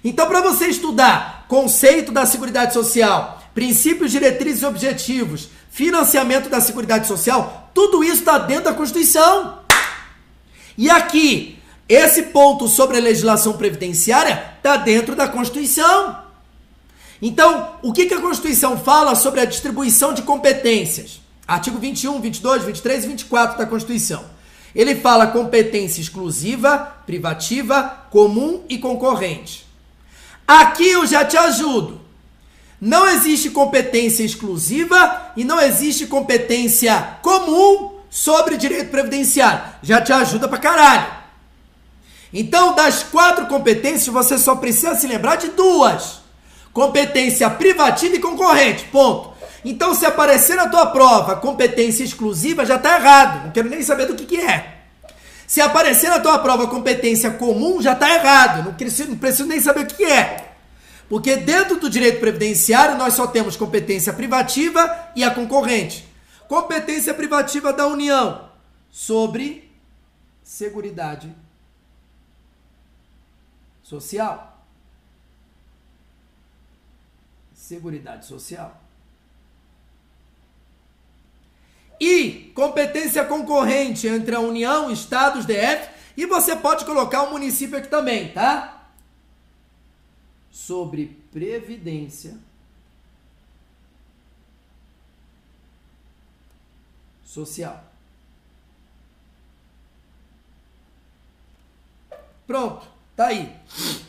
[0.04, 7.06] Então, para você estudar conceito da Seguridade Social, princípios, diretrizes e objetivos, financiamento da Seguridade
[7.06, 9.69] Social, tudo isso está dentro da Constituição.
[10.80, 16.18] E aqui, esse ponto sobre a legislação previdenciária está dentro da Constituição.
[17.22, 21.20] Então, o que, que a Constituição fala sobre a distribuição de competências?
[21.46, 24.24] Artigo 21, 22, 23 e 24 da Constituição.
[24.74, 29.68] Ele fala competência exclusiva, privativa, comum e concorrente.
[30.48, 32.00] Aqui eu já te ajudo.
[32.80, 39.62] Não existe competência exclusiva e não existe competência comum sobre direito previdenciário.
[39.84, 41.20] Já te ajuda pra caralho.
[42.34, 46.22] Então, das quatro competências, você só precisa se lembrar de duas:
[46.74, 48.86] competência privativa e concorrente.
[48.86, 49.34] Ponto.
[49.64, 53.46] Então, se aparecer na tua prova competência exclusiva, já está errado.
[53.46, 54.78] Não quero nem saber do que, que é.
[55.46, 58.64] Se aparecer na tua prova competência comum, já está errado.
[58.64, 60.46] Não preciso, não preciso nem saber o que, que é.
[61.10, 66.09] Porque dentro do direito previdenciário, nós só temos competência privativa e a concorrente.
[66.50, 68.50] Competência privativa da União
[68.90, 69.72] sobre
[70.44, 71.34] Seguridade
[73.82, 74.66] Social.
[77.54, 78.82] Seguridade Social.
[82.00, 87.90] e competência concorrente entre a União, Estados, DF, e você pode colocar o município aqui
[87.90, 88.90] também, tá?
[90.50, 92.38] Sobre previdência
[97.30, 97.84] social.
[102.48, 103.56] Pronto, tá aí.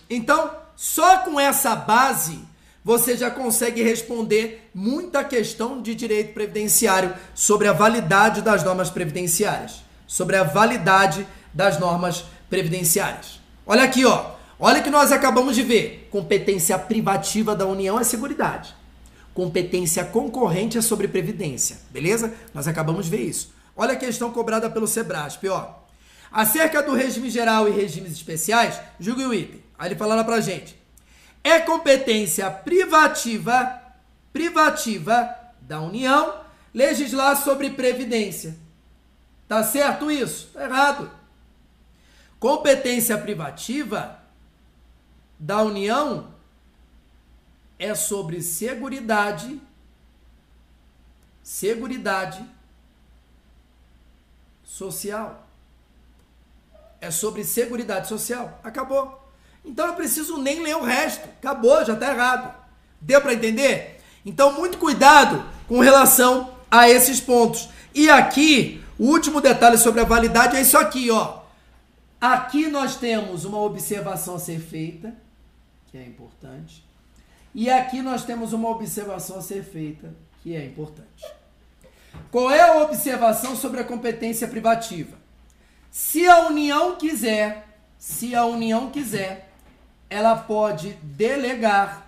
[0.09, 2.40] Então, só com essa base
[2.83, 9.85] você já consegue responder muita questão de direito previdenciário sobre a validade das normas previdenciárias.
[10.06, 13.38] Sobre a validade das normas previdenciárias.
[13.66, 14.30] Olha aqui, ó.
[14.59, 16.09] Olha que nós acabamos de ver.
[16.11, 18.74] Competência privativa da União é seguridade.
[19.40, 21.79] Competência concorrente é sobre previdência.
[21.90, 22.35] Beleza?
[22.53, 23.55] Nós acabamos de ver isso.
[23.74, 25.76] Olha a questão cobrada pelo Sebrasp, ó.
[26.31, 29.64] Acerca do regime geral e regimes especiais, julgue o item.
[29.79, 30.79] Aí ele fala lá pra gente.
[31.42, 33.81] É competência privativa,
[34.31, 36.42] privativa da União
[36.74, 38.59] legislar sobre previdência.
[39.48, 40.50] Tá certo isso?
[40.53, 41.11] Tá errado.
[42.38, 44.18] Competência privativa
[45.38, 46.29] da União
[47.80, 49.58] é sobre seguridade,
[51.42, 52.44] seguridade
[54.62, 55.48] social.
[57.00, 58.60] É sobre seguridade social.
[58.62, 59.18] Acabou.
[59.64, 61.26] Então eu preciso nem ler o resto.
[61.40, 62.54] Acabou, já está errado.
[63.00, 63.98] Deu para entender?
[64.26, 67.70] Então, muito cuidado com relação a esses pontos.
[67.94, 71.40] E aqui, o último detalhe sobre a validade é isso aqui, ó.
[72.20, 75.14] Aqui nós temos uma observação a ser feita,
[75.90, 76.89] que é importante.
[77.54, 81.24] E aqui nós temos uma observação a ser feita, que é importante.
[82.30, 85.18] Qual é a observação sobre a competência privativa?
[85.90, 87.66] Se a União quiser,
[87.98, 89.50] se a União quiser,
[90.08, 92.06] ela pode delegar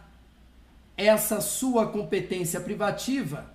[0.96, 3.46] essa sua competência privativa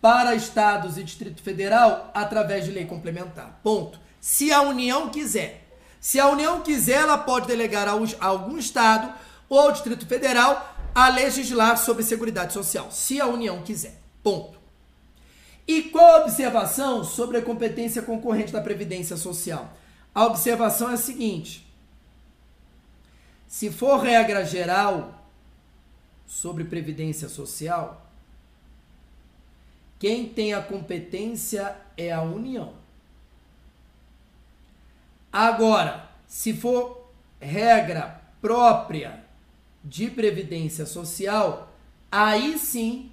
[0.00, 3.60] para estados e Distrito Federal através de lei complementar.
[3.62, 4.00] Ponto.
[4.20, 5.66] Se a União quiser.
[6.00, 9.12] Se a União quiser, ela pode delegar a algum estado
[9.48, 14.00] ou ao Distrito Federal a legislar sobre Seguridade Social, se a União quiser.
[14.20, 14.58] Ponto.
[15.64, 19.72] E qual a observação sobre a competência concorrente da Previdência Social?
[20.12, 21.64] A observação é a seguinte:
[23.46, 25.24] se for regra geral
[26.26, 28.10] sobre previdência social,
[30.00, 32.72] quem tem a competência é a União.
[35.32, 37.08] Agora, se for
[37.40, 39.27] regra própria
[39.88, 41.72] de previdência social,
[42.12, 43.10] aí sim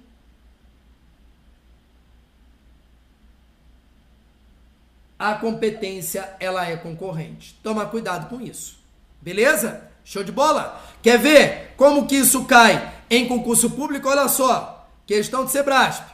[5.18, 7.58] a competência ela é concorrente.
[7.62, 8.78] Toma cuidado com isso.
[9.20, 9.90] Beleza?
[10.04, 10.84] Show de bola?
[11.02, 14.08] Quer ver como que isso cai em concurso público?
[14.08, 16.04] Olha só, questão de Sebrasp.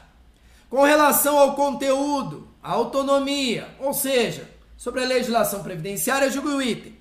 [0.70, 6.96] Com relação ao conteúdo, autonomia, ou seja, sobre a legislação previdenciária, julgo o item.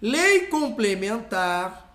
[0.00, 1.89] Lei complementar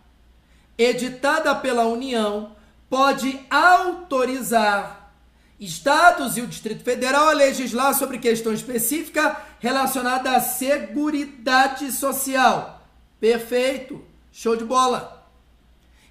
[0.78, 2.56] editada pela União
[2.90, 5.12] pode autorizar
[5.60, 12.82] estados e o Distrito Federal a legislar sobre questão específica relacionada à Seguridade Social.
[13.20, 14.04] Perfeito.
[14.32, 15.26] Show de bola.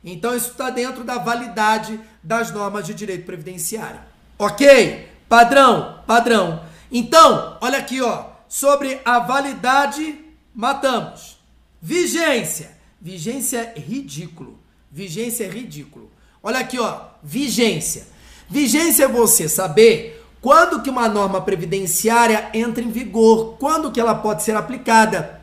[0.03, 4.01] Então isso está dentro da validade das normas de direito previdenciário.
[4.39, 5.09] Ok?
[5.29, 6.65] Padrão, padrão.
[6.91, 8.27] Então, olha aqui, ó.
[8.49, 10.25] Sobre a validade,
[10.55, 11.39] matamos.
[11.81, 12.77] Vigência.
[13.05, 14.59] Vigência é ridículo.
[14.91, 16.11] Vigência é ridículo.
[16.43, 17.01] Olha aqui, ó.
[17.23, 18.07] Vigência.
[18.49, 24.15] Vigência é você saber quando que uma norma previdenciária entra em vigor, quando que ela
[24.15, 25.39] pode ser aplicada,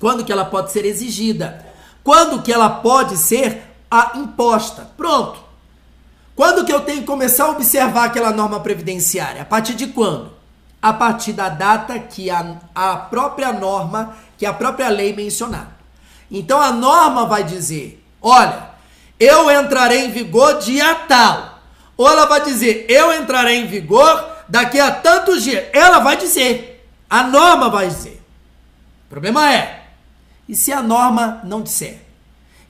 [0.00, 1.66] quando que ela pode ser exigida,
[2.02, 4.90] quando que ela pode ser a imposta.
[4.96, 5.38] Pronto.
[6.34, 9.42] Quando que eu tenho que começar a observar aquela norma previdenciária?
[9.42, 10.32] A partir de quando?
[10.80, 15.81] A partir da data que a, a própria norma, que a própria lei mencionar.
[16.32, 18.70] Então a norma vai dizer: olha,
[19.20, 21.60] eu entrarei em vigor dia tal.
[21.96, 25.66] Ou ela vai dizer, eu entrarei em vigor daqui a tantos dias.
[25.72, 26.88] Ela vai dizer.
[27.08, 28.20] A norma vai dizer.
[29.06, 29.84] O problema é,
[30.48, 32.00] e se a norma não disser?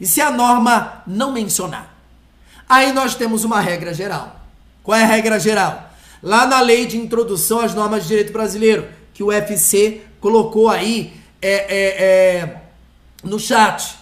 [0.00, 1.96] E se a norma não mencionar?
[2.68, 4.40] Aí nós temos uma regra geral.
[4.82, 5.90] Qual é a regra geral?
[6.20, 11.12] Lá na lei de introdução às normas de direito brasileiro, que o UFC colocou aí
[11.40, 12.61] é, é, é,
[13.22, 13.96] no chat.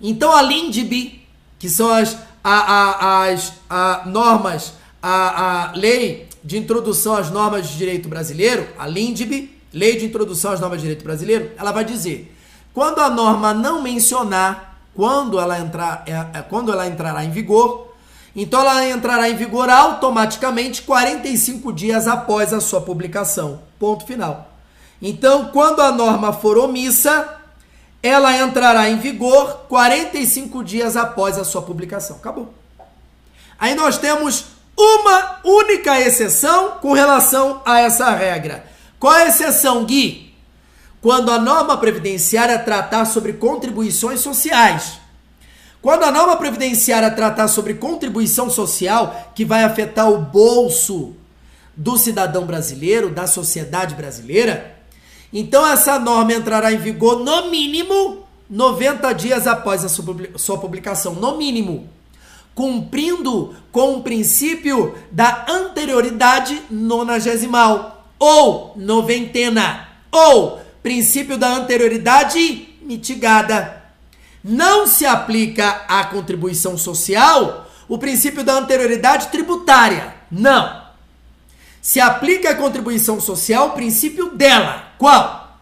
[0.00, 1.22] Então a LINDB,
[1.58, 7.68] que são as a, a, as a, normas, a, a lei de introdução às normas
[7.68, 11.84] de direito brasileiro, a LINDB, Lei de Introdução às Normas de Direito Brasileiro, ela vai
[11.84, 12.32] dizer:
[12.72, 17.92] quando a norma não mencionar quando ela entrar, é, é, quando ela entrará em vigor,
[18.34, 23.60] então ela entrará em vigor automaticamente 45 dias após a sua publicação.
[23.78, 24.52] Ponto final.
[25.02, 27.40] Então, quando a norma for omissa,
[28.04, 32.16] ela entrará em vigor 45 dias após a sua publicação.
[32.16, 32.52] Acabou.
[33.58, 34.44] Aí nós temos
[34.76, 38.66] uma única exceção com relação a essa regra.
[39.00, 40.34] Qual a exceção, Gui?
[41.00, 44.98] Quando a norma previdenciária tratar sobre contribuições sociais.
[45.80, 51.16] Quando a norma previdenciária tratar sobre contribuição social que vai afetar o bolso
[51.74, 54.73] do cidadão brasileiro, da sociedade brasileira,
[55.36, 61.36] então essa norma entrará em vigor no mínimo 90 dias após a sua publicação, no
[61.36, 61.88] mínimo,
[62.54, 73.82] cumprindo com o princípio da anterioridade nonagesimal ou noventena ou princípio da anterioridade mitigada.
[74.42, 80.14] Não se aplica à contribuição social o princípio da anterioridade tributária.
[80.30, 80.83] Não
[81.84, 84.94] se aplica a contribuição social o princípio dela.
[84.96, 85.58] Qual?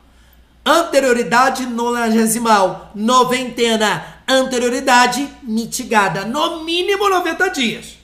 [0.64, 7.98] Anterioridade nonagesimal, noventena, anterioridade mitigada, no mínimo 90 dias.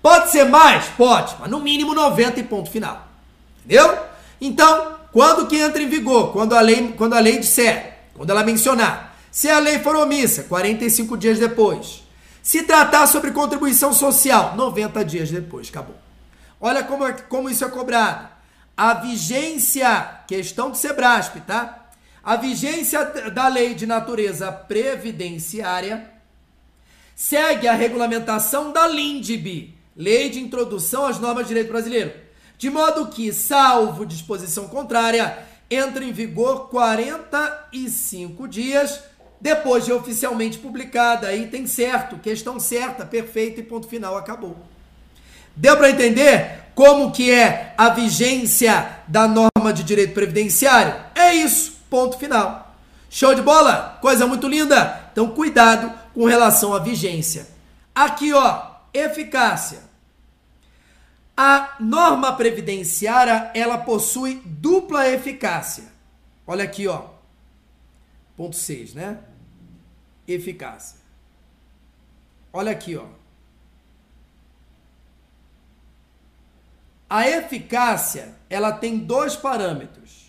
[0.00, 0.84] Pode ser mais?
[0.96, 3.08] Pode, mas no mínimo 90 e ponto final.
[3.64, 3.98] Entendeu?
[4.40, 6.32] Então, quando que entra em vigor?
[6.32, 9.16] Quando a lei, quando a lei disser, quando ela mencionar.
[9.28, 12.04] Se a lei for omissa, 45 dias depois.
[12.44, 16.05] Se tratar sobre contribuição social, 90 dias depois, acabou.
[16.66, 18.28] Olha como, é, como isso é cobrado.
[18.76, 21.90] A vigência, questão de Sebrasp, tá?
[22.24, 26.10] A vigência da lei de natureza previdenciária
[27.14, 32.12] segue a regulamentação da LINDB, Lei de Introdução às Normas de Direito Brasileiro,
[32.58, 35.38] de modo que, salvo disposição contrária,
[35.70, 39.04] entra em vigor 45 dias
[39.40, 41.28] depois de oficialmente publicada.
[41.28, 44.56] Aí tem certo, questão certa, perfeito e ponto final, acabou.
[45.56, 50.94] Deu para entender como que é a vigência da norma de direito previdenciário?
[51.14, 52.76] É isso, ponto final.
[53.08, 53.98] Show de bola?
[54.02, 55.08] Coisa muito linda.
[55.10, 57.48] Então cuidado com relação à vigência.
[57.94, 59.80] Aqui, ó, eficácia.
[61.34, 65.84] A norma previdenciária, ela possui dupla eficácia.
[66.46, 67.04] Olha aqui, ó.
[68.36, 69.18] Ponto 6, né?
[70.28, 70.98] Eficácia.
[72.52, 73.15] Olha aqui, ó.
[77.08, 80.26] A eficácia, ela tem dois parâmetros.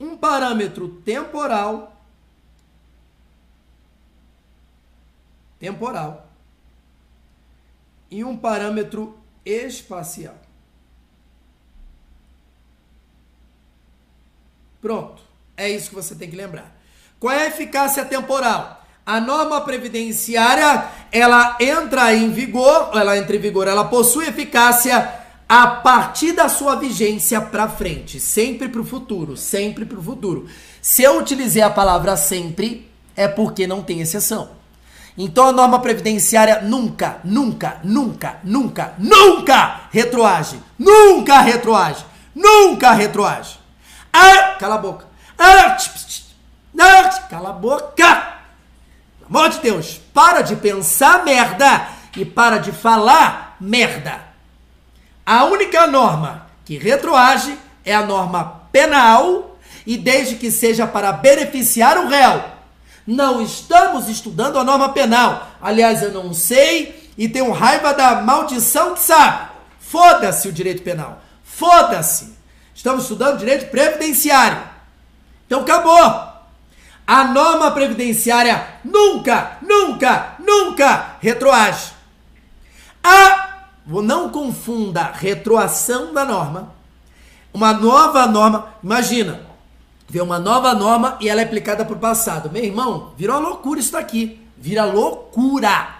[0.00, 1.92] um parâmetro temporal
[5.60, 6.28] temporal
[8.10, 9.16] e um parâmetro
[9.46, 10.34] espacial.
[14.80, 15.22] Pronto.
[15.56, 16.76] É isso que você tem que lembrar.
[17.20, 18.81] Qual é a eficácia temporal?
[19.04, 25.12] A norma previdenciária, ela entra em vigor, ela entra em vigor, ela possui eficácia
[25.48, 30.46] a partir da sua vigência para frente, sempre para o futuro, sempre para o futuro.
[30.80, 34.50] Se eu utilizei a palavra sempre, é porque não tem exceção.
[35.18, 40.60] Então a norma previdenciária nunca, nunca, nunca, nunca, nunca retroage.
[40.78, 42.04] Nunca retroage.
[42.34, 43.58] Nunca retroage.
[44.12, 45.06] Ah, cala a boca.
[45.36, 45.76] Ah,
[47.28, 48.41] cala a boca.
[49.32, 54.20] Amor de Deus, para de pensar merda e para de falar merda.
[55.24, 59.56] A única norma que retroage é a norma penal
[59.86, 62.44] e desde que seja para beneficiar o réu.
[63.06, 65.48] Não estamos estudando a norma penal.
[65.62, 69.48] Aliás, eu não sei e tenho raiva da maldição que sabe.
[69.80, 71.22] Foda-se o direito penal.
[71.42, 72.36] Foda-se.
[72.74, 74.62] Estamos estudando direito previdenciário.
[75.46, 76.31] Então acabou.
[77.12, 81.92] A norma previdenciária nunca, nunca, nunca retroage.
[83.04, 86.72] A não confunda retroação da norma,
[87.52, 88.72] uma nova norma.
[88.82, 89.42] Imagina,
[90.08, 92.50] vê uma nova norma e ela é aplicada para o passado.
[92.50, 94.40] Meu irmão, virou uma loucura isso daqui.
[94.56, 95.96] Vira loucura.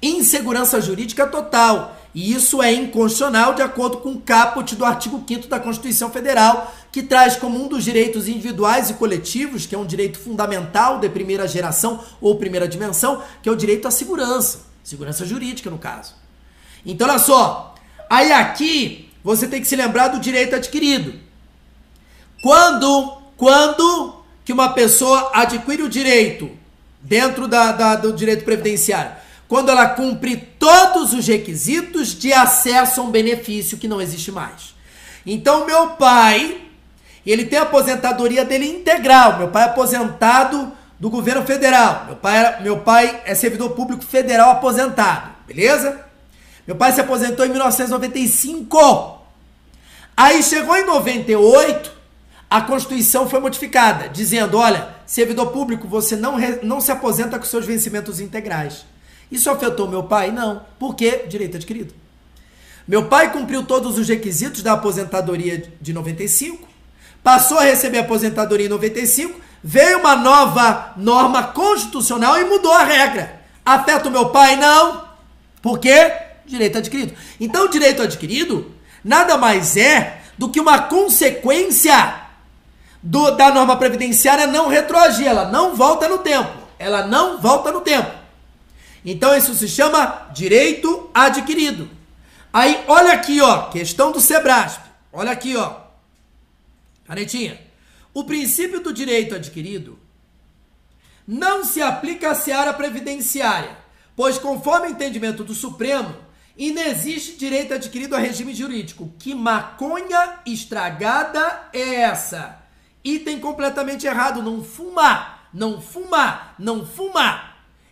[0.00, 1.94] Insegurança jurídica total.
[2.18, 6.74] E isso é inconstitucional de acordo com o caput do artigo 5 da Constituição Federal,
[6.90, 11.08] que traz como um dos direitos individuais e coletivos, que é um direito fundamental de
[11.08, 14.62] primeira geração ou primeira dimensão, que é o direito à segurança.
[14.82, 16.16] Segurança jurídica, no caso.
[16.84, 17.76] Então, olha só.
[18.10, 21.14] Aí aqui você tem que se lembrar do direito adquirido.
[22.42, 26.50] Quando, quando que uma pessoa adquire o direito
[27.00, 29.27] dentro da, da, do direito previdenciário?
[29.48, 34.74] Quando ela cumpre todos os requisitos de acesso a um benefício que não existe mais.
[35.24, 36.60] Então, meu pai,
[37.26, 39.38] ele tem a aposentadoria dele integral.
[39.38, 42.04] Meu pai é aposentado do governo federal.
[42.06, 45.30] Meu pai, meu pai é servidor público federal aposentado.
[45.46, 46.04] Beleza?
[46.66, 49.18] Meu pai se aposentou em 1995.
[50.16, 51.92] Aí chegou em 98,
[52.50, 57.64] a Constituição foi modificada, dizendo: olha, servidor público, você não, não se aposenta com seus
[57.64, 58.84] vencimentos integrais.
[59.30, 60.30] Isso afetou meu pai?
[60.30, 60.62] Não.
[60.78, 61.24] Por quê?
[61.28, 61.94] Direito adquirido.
[62.86, 66.66] Meu pai cumpriu todos os requisitos da aposentadoria de 95,
[67.22, 72.84] passou a receber a aposentadoria em 95, veio uma nova norma constitucional e mudou a
[72.84, 73.42] regra.
[73.64, 74.56] Afeta o meu pai?
[74.56, 75.06] Não.
[75.60, 76.28] Por quê?
[76.48, 77.14] direito adquirido.
[77.38, 78.72] Então, direito adquirido
[79.04, 82.22] nada mais é do que uma consequência
[83.02, 86.50] do, da norma previdenciária não retroagir, ela não volta no tempo.
[86.78, 88.10] Ela não volta no tempo.
[89.04, 91.90] Então, isso se chama direito adquirido.
[92.52, 94.82] Aí, olha aqui, ó, questão do Sebrasp.
[95.12, 95.80] Olha aqui, ó.
[97.06, 97.60] Canetinha.
[98.12, 99.98] O princípio do direito adquirido
[101.26, 103.76] não se aplica à seara previdenciária,
[104.16, 106.14] pois, conforme o entendimento do Supremo,
[106.58, 109.14] Inexiste direito adquirido a regime jurídico.
[109.16, 112.60] Que maconha estragada é essa?
[113.04, 114.42] Item completamente errado.
[114.42, 115.48] Não fumar.
[115.54, 116.56] Não fumar.
[116.58, 117.47] Não fumar.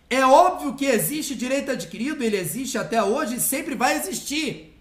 [0.09, 4.73] É óbvio que existe direito adquirido, ele existe até hoje e sempre vai existir.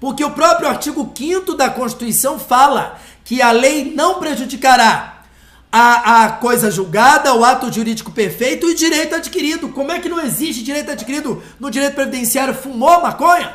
[0.00, 5.22] Porque o próprio artigo 5 da Constituição fala que a lei não prejudicará
[5.70, 9.68] a, a coisa julgada, o ato jurídico perfeito e direito adquirido.
[9.68, 12.52] Como é que não existe direito adquirido no direito previdenciário?
[12.52, 13.54] Fumou maconha?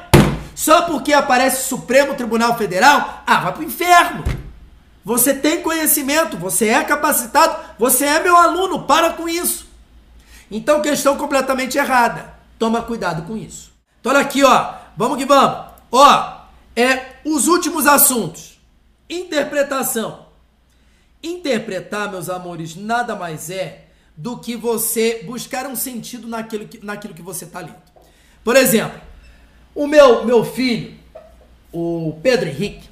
[0.56, 3.24] Só porque aparece Supremo Tribunal Federal?
[3.28, 4.24] Ah, vai pro inferno!
[5.04, 9.67] Você tem conhecimento, você é capacitado, você é meu aluno, para com isso.
[10.50, 12.34] Então, questão completamente errada.
[12.58, 13.72] Toma cuidado com isso.
[14.00, 14.74] Então, olha aqui, ó.
[14.96, 15.68] Vamos que vamos.
[15.92, 16.38] Ó,
[16.76, 18.60] é os últimos assuntos.
[19.10, 20.28] Interpretação.
[21.22, 23.86] Interpretar, meus amores, nada mais é
[24.16, 27.76] do que você buscar um sentido naquilo que, naquilo que você está lendo.
[28.44, 29.00] Por exemplo,
[29.76, 30.98] o meu, meu filho,
[31.72, 32.90] o Pedro Henrique,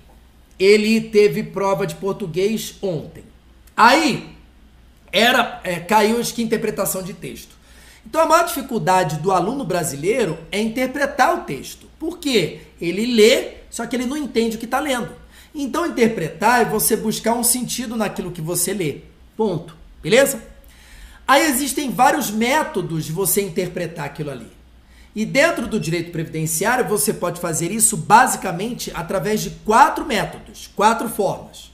[0.60, 3.24] ele teve prova de português ontem.
[3.76, 4.35] Aí,
[5.16, 7.56] era é, caiu acho que interpretação de texto.
[8.06, 11.88] Então a maior dificuldade do aluno brasileiro é interpretar o texto.
[11.98, 12.60] Por quê?
[12.80, 15.10] Ele lê, só que ele não entende o que está lendo.
[15.58, 18.98] Então, interpretar é você buscar um sentido naquilo que você lê.
[19.38, 19.76] Ponto.
[20.04, 20.44] Beleza?
[21.26, 24.52] Aí existem vários métodos de você interpretar aquilo ali.
[25.16, 31.08] E dentro do direito previdenciário, você pode fazer isso basicamente através de quatro métodos, quatro
[31.08, 31.72] formas.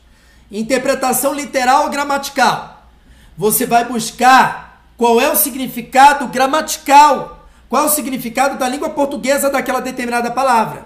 [0.51, 2.80] Interpretação literal ou gramatical.
[3.38, 9.49] Você vai buscar qual é o significado gramatical, qual é o significado da língua portuguesa
[9.49, 10.86] daquela determinada palavra.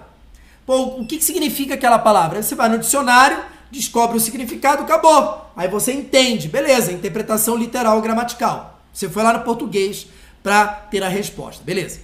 [0.65, 2.41] Pô, o que significa aquela palavra?
[2.41, 3.37] Você vai no dicionário,
[3.71, 5.51] descobre o significado, acabou.
[5.55, 8.79] Aí você entende, beleza, interpretação literal gramatical.
[8.93, 10.07] Você foi lá no português
[10.41, 11.99] para ter a resposta, beleza.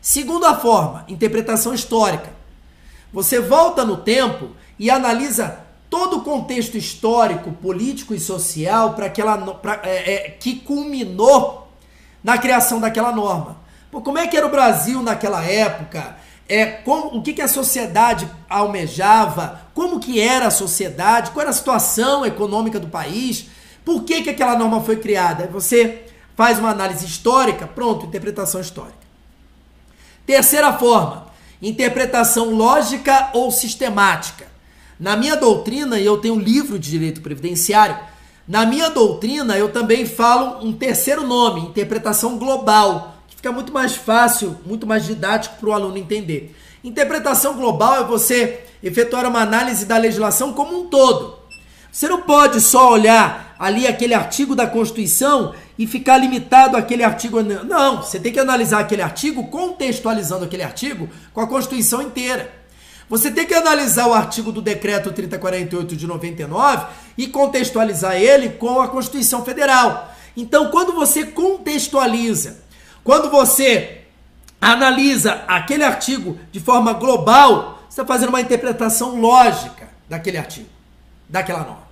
[0.00, 2.30] Segunda forma, interpretação histórica.
[3.12, 5.60] Você volta no tempo e analisa
[5.90, 11.68] todo o contexto histórico, político e social para aquela pra, é, é, que culminou
[12.22, 13.58] na criação daquela norma.
[13.90, 16.16] Pô, como é que era o Brasil naquela época?
[16.48, 19.62] É, como, o que, que a sociedade almejava?
[19.74, 21.30] Como que era a sociedade?
[21.30, 23.46] Qual era a situação econômica do país?
[23.84, 25.46] Por que, que aquela norma foi criada?
[25.52, 28.98] Você faz uma análise histórica, pronto, interpretação histórica.
[30.26, 31.26] Terceira forma,
[31.60, 34.46] interpretação lógica ou sistemática.
[34.98, 37.96] Na minha doutrina, e eu tenho um livro de direito previdenciário,
[38.48, 43.94] na minha doutrina eu também falo um terceiro nome, interpretação global, que fica muito mais
[43.94, 46.56] fácil, muito mais didático para o aluno entender.
[46.82, 51.38] Interpretação global é você efetuar uma análise da legislação como um todo.
[51.92, 57.42] Você não pode só olhar ali aquele artigo da Constituição e ficar limitado àquele artigo.
[57.42, 62.57] Não, você tem que analisar aquele artigo contextualizando aquele artigo com a Constituição inteira.
[63.08, 66.86] Você tem que analisar o artigo do decreto 3048 de 99
[67.16, 70.14] e contextualizar ele com a Constituição Federal.
[70.36, 72.58] Então, quando você contextualiza,
[73.02, 74.02] quando você
[74.60, 80.68] analisa aquele artigo de forma global, você está fazendo uma interpretação lógica daquele artigo,
[81.28, 81.88] daquela norma.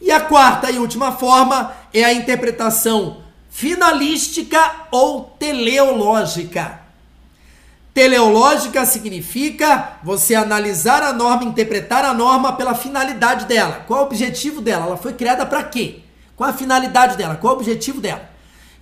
[0.00, 6.85] E a quarta e última forma é a interpretação finalística ou teleológica.
[7.96, 13.84] Teleológica significa você analisar a norma, interpretar a norma pela finalidade dela.
[13.86, 14.84] Qual o objetivo dela?
[14.84, 16.00] Ela foi criada para quê?
[16.36, 17.36] Qual a finalidade dela?
[17.36, 18.28] Qual o objetivo dela?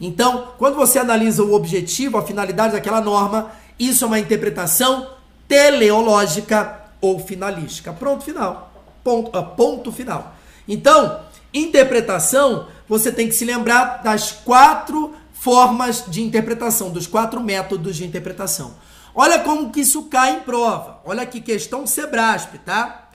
[0.00, 5.06] Então, quando você analisa o objetivo, a finalidade daquela norma, isso é uma interpretação
[5.46, 7.92] teleológica ou finalística.
[7.92, 8.72] Pronto, final.
[9.04, 10.34] Ponto, uh, ponto final.
[10.66, 11.20] Então,
[11.52, 18.04] interpretação, você tem que se lembrar das quatro formas de interpretação, dos quatro métodos de
[18.04, 18.74] interpretação.
[19.14, 21.00] Olha como que isso cai em prova.
[21.04, 23.08] Olha aqui, questão Sebrasp, tá?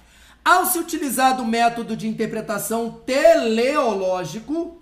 [0.44, 4.82] Ao se utilizar do método de interpretação teleológico,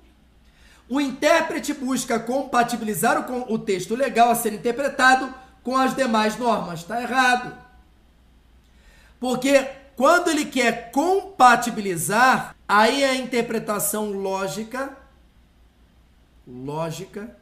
[0.88, 6.82] o intérprete busca compatibilizar o, o texto legal a ser interpretado com as demais normas.
[6.82, 7.58] Está errado.
[9.20, 14.96] Porque quando ele quer compatibilizar, aí é a interpretação lógica,
[16.48, 17.36] lógica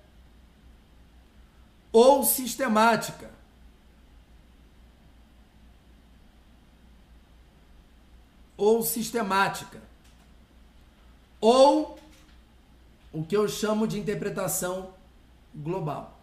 [1.92, 3.35] ou sistemática.
[8.58, 9.82] Ou sistemática,
[11.40, 12.00] ou
[13.12, 14.94] o que eu chamo de interpretação
[15.54, 16.20] global.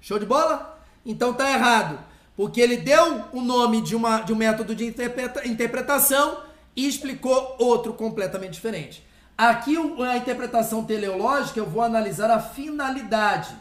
[0.00, 0.80] Show de bola?
[1.04, 1.98] Então tá errado,
[2.36, 6.42] porque ele deu o nome de, uma, de um método de interpreta, interpretação
[6.74, 9.06] e explicou outro completamente diferente.
[9.36, 13.56] Aqui a interpretação teleológica eu vou analisar a finalidade.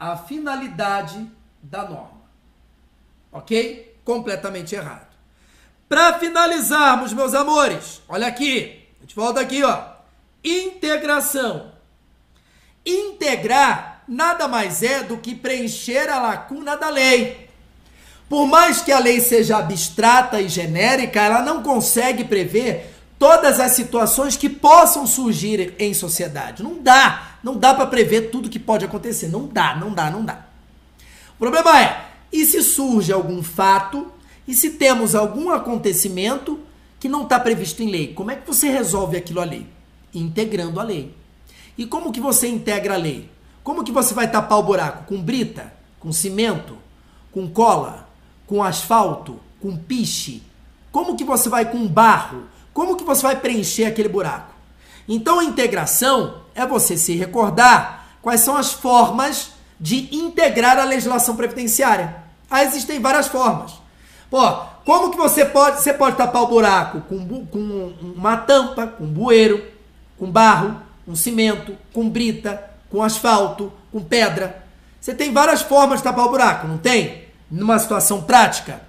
[0.00, 1.30] A finalidade
[1.62, 2.22] da norma.
[3.30, 3.98] Ok?
[4.04, 5.05] Completamente errado.
[5.88, 8.84] Para finalizarmos, meus amores, olha aqui.
[8.98, 9.84] A gente volta aqui, ó.
[10.42, 11.72] Integração.
[12.84, 17.48] Integrar nada mais é do que preencher a lacuna da lei.
[18.28, 23.72] Por mais que a lei seja abstrata e genérica, ela não consegue prever todas as
[23.72, 26.62] situações que possam surgir em sociedade.
[26.62, 27.38] Não dá.
[27.42, 29.28] Não dá para prever tudo que pode acontecer.
[29.28, 30.46] Não dá, não dá, não dá.
[31.36, 34.12] O problema é, e se surge algum fato
[34.46, 36.60] e se temos algum acontecimento
[37.00, 39.66] que não está previsto em lei, como é que você resolve aquilo a lei?
[40.14, 41.14] Integrando a lei.
[41.76, 43.28] E como que você integra a lei?
[43.62, 45.04] Como que você vai tapar o buraco?
[45.04, 45.72] Com brita?
[45.98, 46.78] Com cimento?
[47.32, 48.08] Com cola?
[48.46, 49.40] Com asfalto?
[49.60, 50.42] Com piche?
[50.92, 52.44] Como que você vai com barro?
[52.72, 54.54] Como que você vai preencher aquele buraco?
[55.08, 61.36] Então a integração é você se recordar quais são as formas de integrar a legislação
[61.36, 62.16] previdenciária.
[62.62, 63.74] Existem várias formas.
[64.30, 64.52] Pô,
[64.84, 69.64] como que você pode, você pode tapar o buraco com, com uma tampa, com bueiro,
[70.18, 74.64] com barro, com cimento, com brita, com asfalto, com pedra.
[75.00, 77.24] Você tem várias formas de tapar o buraco, não tem?
[77.50, 78.80] Numa situação prática.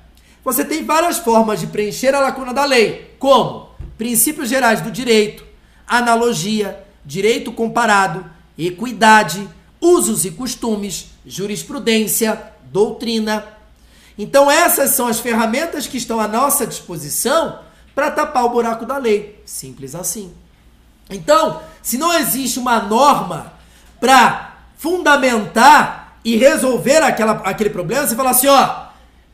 [0.43, 5.45] Você tem várias formas de preencher a lacuna da lei, como princípios gerais do direito,
[5.87, 8.25] analogia, direito comparado,
[8.57, 9.47] equidade,
[9.81, 13.56] usos e costumes, jurisprudência, doutrina,
[14.17, 17.59] então, essas são as ferramentas que estão à nossa disposição
[17.93, 19.41] para tapar o buraco da lei.
[19.45, 20.33] Simples assim.
[21.09, 23.53] Então, se não existe uma norma
[23.99, 28.87] para fundamentar e resolver aquela, aquele problema, você fala assim, ó,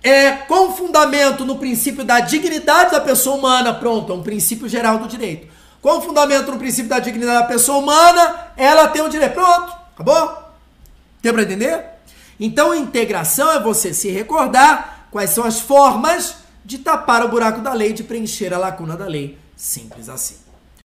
[0.04, 5.00] é com fundamento no princípio da dignidade da pessoa humana, pronto, é um princípio geral
[5.00, 5.48] do direito.
[5.82, 9.34] Com fundamento no princípio da dignidade da pessoa humana, ela tem o direito.
[9.34, 10.44] Pronto, acabou?
[11.22, 11.93] Deu para entender?
[12.46, 16.36] Então, integração é você se recordar quais são as formas
[16.66, 19.38] de tapar o buraco da lei, de preencher a lacuna da lei.
[19.56, 20.43] Simples assim.